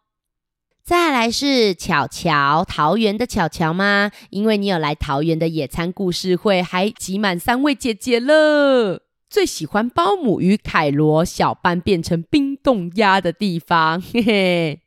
[0.83, 4.09] 再来是巧巧，桃园的巧巧吗？
[4.31, 9.03] 因为你有来桃园的野餐故事会，还挤满三位姐姐了。
[9.29, 14.81] 最喜欢包姆与凯罗小班变成冰冻鸭的地方，嘿嘿。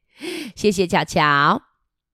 [0.55, 1.63] 谢谢巧巧，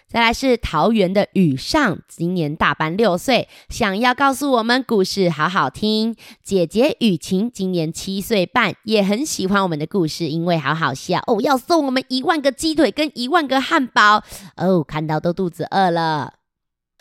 [0.08, 6.16] 再来是桃园的雨上，今年大班六岁，想要告诉我们故事好好听。
[6.42, 11.40] 姐姐雨晴今年七岁半，也很喜欢我们的故事，因为好好笑哦。
[11.42, 14.22] 要送我们一万个鸡腿跟一万个汉堡
[14.56, 16.37] 哦，看到都肚子饿了。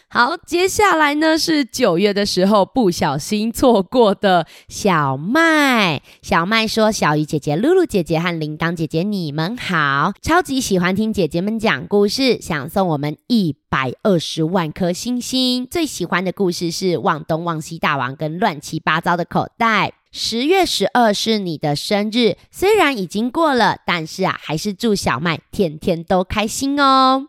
[0.10, 6.02] 好，接下来呢是九月的时候不小心错过的小麦。
[6.22, 15.68] 小麦说：“小鱼姐姐、露露姐姐和铃铛姐姐，你们好，超级喜欢听姐姐们讲故事，想送我们一百二十万颗星星。
[15.70, 19.90] 最喜欢的故事是《望东望西大王》跟《乱七八糟的口袋》。
[20.14, 27.28] 十月十二是你的生日，虽然已经过了，但是啊，还是祝小麦天天都开心哦。”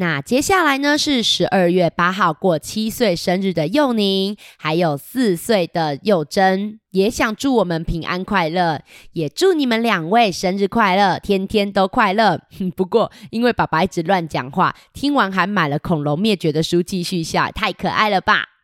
[0.00, 8.82] 那接下来呢是十二月八号过七岁生日的幼宁，还有四岁的幼珍，也想祝我们平安快乐，
[9.14, 12.40] 也祝你们两位生日快乐，天天都快乐。
[12.76, 18.57] 不过因为爸爸一直乱讲话，听完还买了恐龙灭绝的书继续笑，太可爱了吧。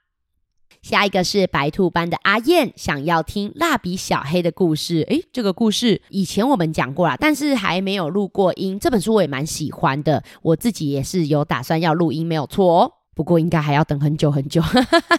[0.85, 5.03] 下一个是白兔班的阿燕，想要听蜡笔小黑的故事。
[5.09, 8.79] 诶，这个故事以前我们讲过啦，但是还没有录过音。
[8.79, 12.93] 这本书我也蛮喜欢的，我自己也是有打算要录音，没有错哦。
[13.15, 14.61] 不过应该还要等很久很久。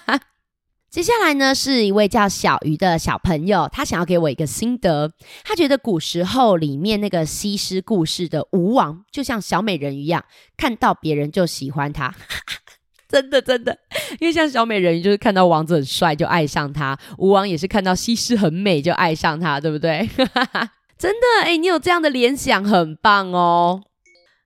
[0.92, 5.14] 接下来呢，是一位叫小鱼的小朋友，他想要给我一个心得。
[5.44, 10.24] 他觉得古时候里面那个西施故事的吴王，就像小美人一样，
[10.56, 12.14] 看到别人就喜欢他。
[13.16, 13.78] 真的真的，
[14.20, 20.10] 因为像小美人鱼就是看到王子很帅就爱上他，吴王也是看到西施很美就爱上他，对不对？
[21.00, 23.84] 真的，诶，你有这样的联想，很棒哦。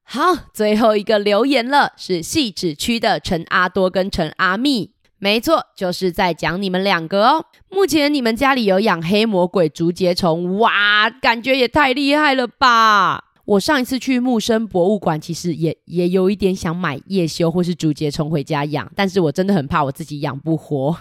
[0.03, 7.45] 好，最后一个留言了，是汐止区的陈阿多跟陈阿密，没错，就是在讲你们两个哦。
[7.69, 13.28] 目前你们家里有养黑魔鬼竹节虫，哇，感觉也太厉害了吧！
[13.49, 20.95] 我上一次去木生博物馆，其实也也有一点想买叶修或是竹节虫回家养，但是我真的很怕我自己养不活。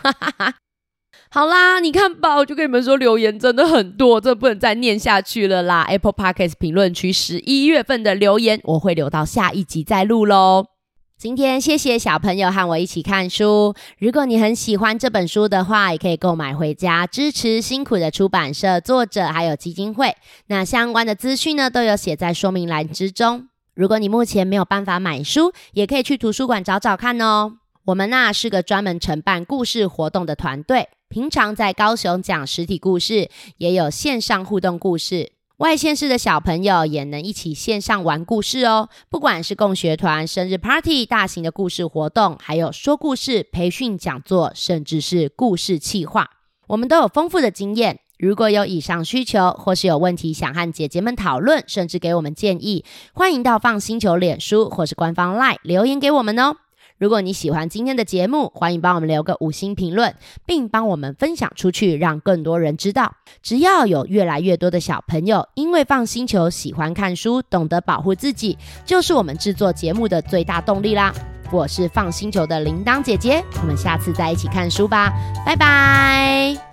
[1.30, 5.82] 好啦，你看吧，我就跟你们说，留言真的很多，这不能再念下去了啦。
[5.90, 10.77] Apple Podcast 评论区十一月份的留言，我会留到下一集再录喽。
[11.18, 13.74] 今天谢谢小朋友和我一起看书。
[13.98, 20.14] 如果你很喜欢这本书的话，也可以购买回家，支持辛苦的出版社、作者还有基金会。
[20.46, 23.48] 那相关的资讯呢，都有写在说明栏之中。
[23.74, 27.54] 如果你目前没有办法买书，也可以去图书馆找找看哦。
[27.86, 30.88] 我们那是个专门承办故事活动的团队。
[31.08, 35.32] 平常在高雄讲实体故事，也有线上互动故事。
[35.58, 38.88] 外县市的小朋友也能一起线上玩故事哦。
[39.08, 46.30] 不管是共学团、生日 party、大型的故事活动，还有说故事、培训讲座，甚至是故事企划，
[46.68, 47.98] 我们都有丰富的经验。
[48.20, 56.56] 如果有以上需求，或是有问题想和姐姐们讨论，甚至给我们建议，欢迎到放星球脸书或是官方 LINE 留言给我们哦。
[56.98, 63.14] 如果你喜欢今天的节目，欢迎帮我们留个五星评论，并帮我们分享出去，让更多人知道。
[63.42, 71.12] 只要有越来越多的小朋友因为放星球喜欢看书，懂得保护自己，就是我们制作节目的最大动力啦。
[71.50, 75.12] 我是放星球的铃铛姐姐，我们下次再一起看书吧，
[75.46, 76.67] 拜拜。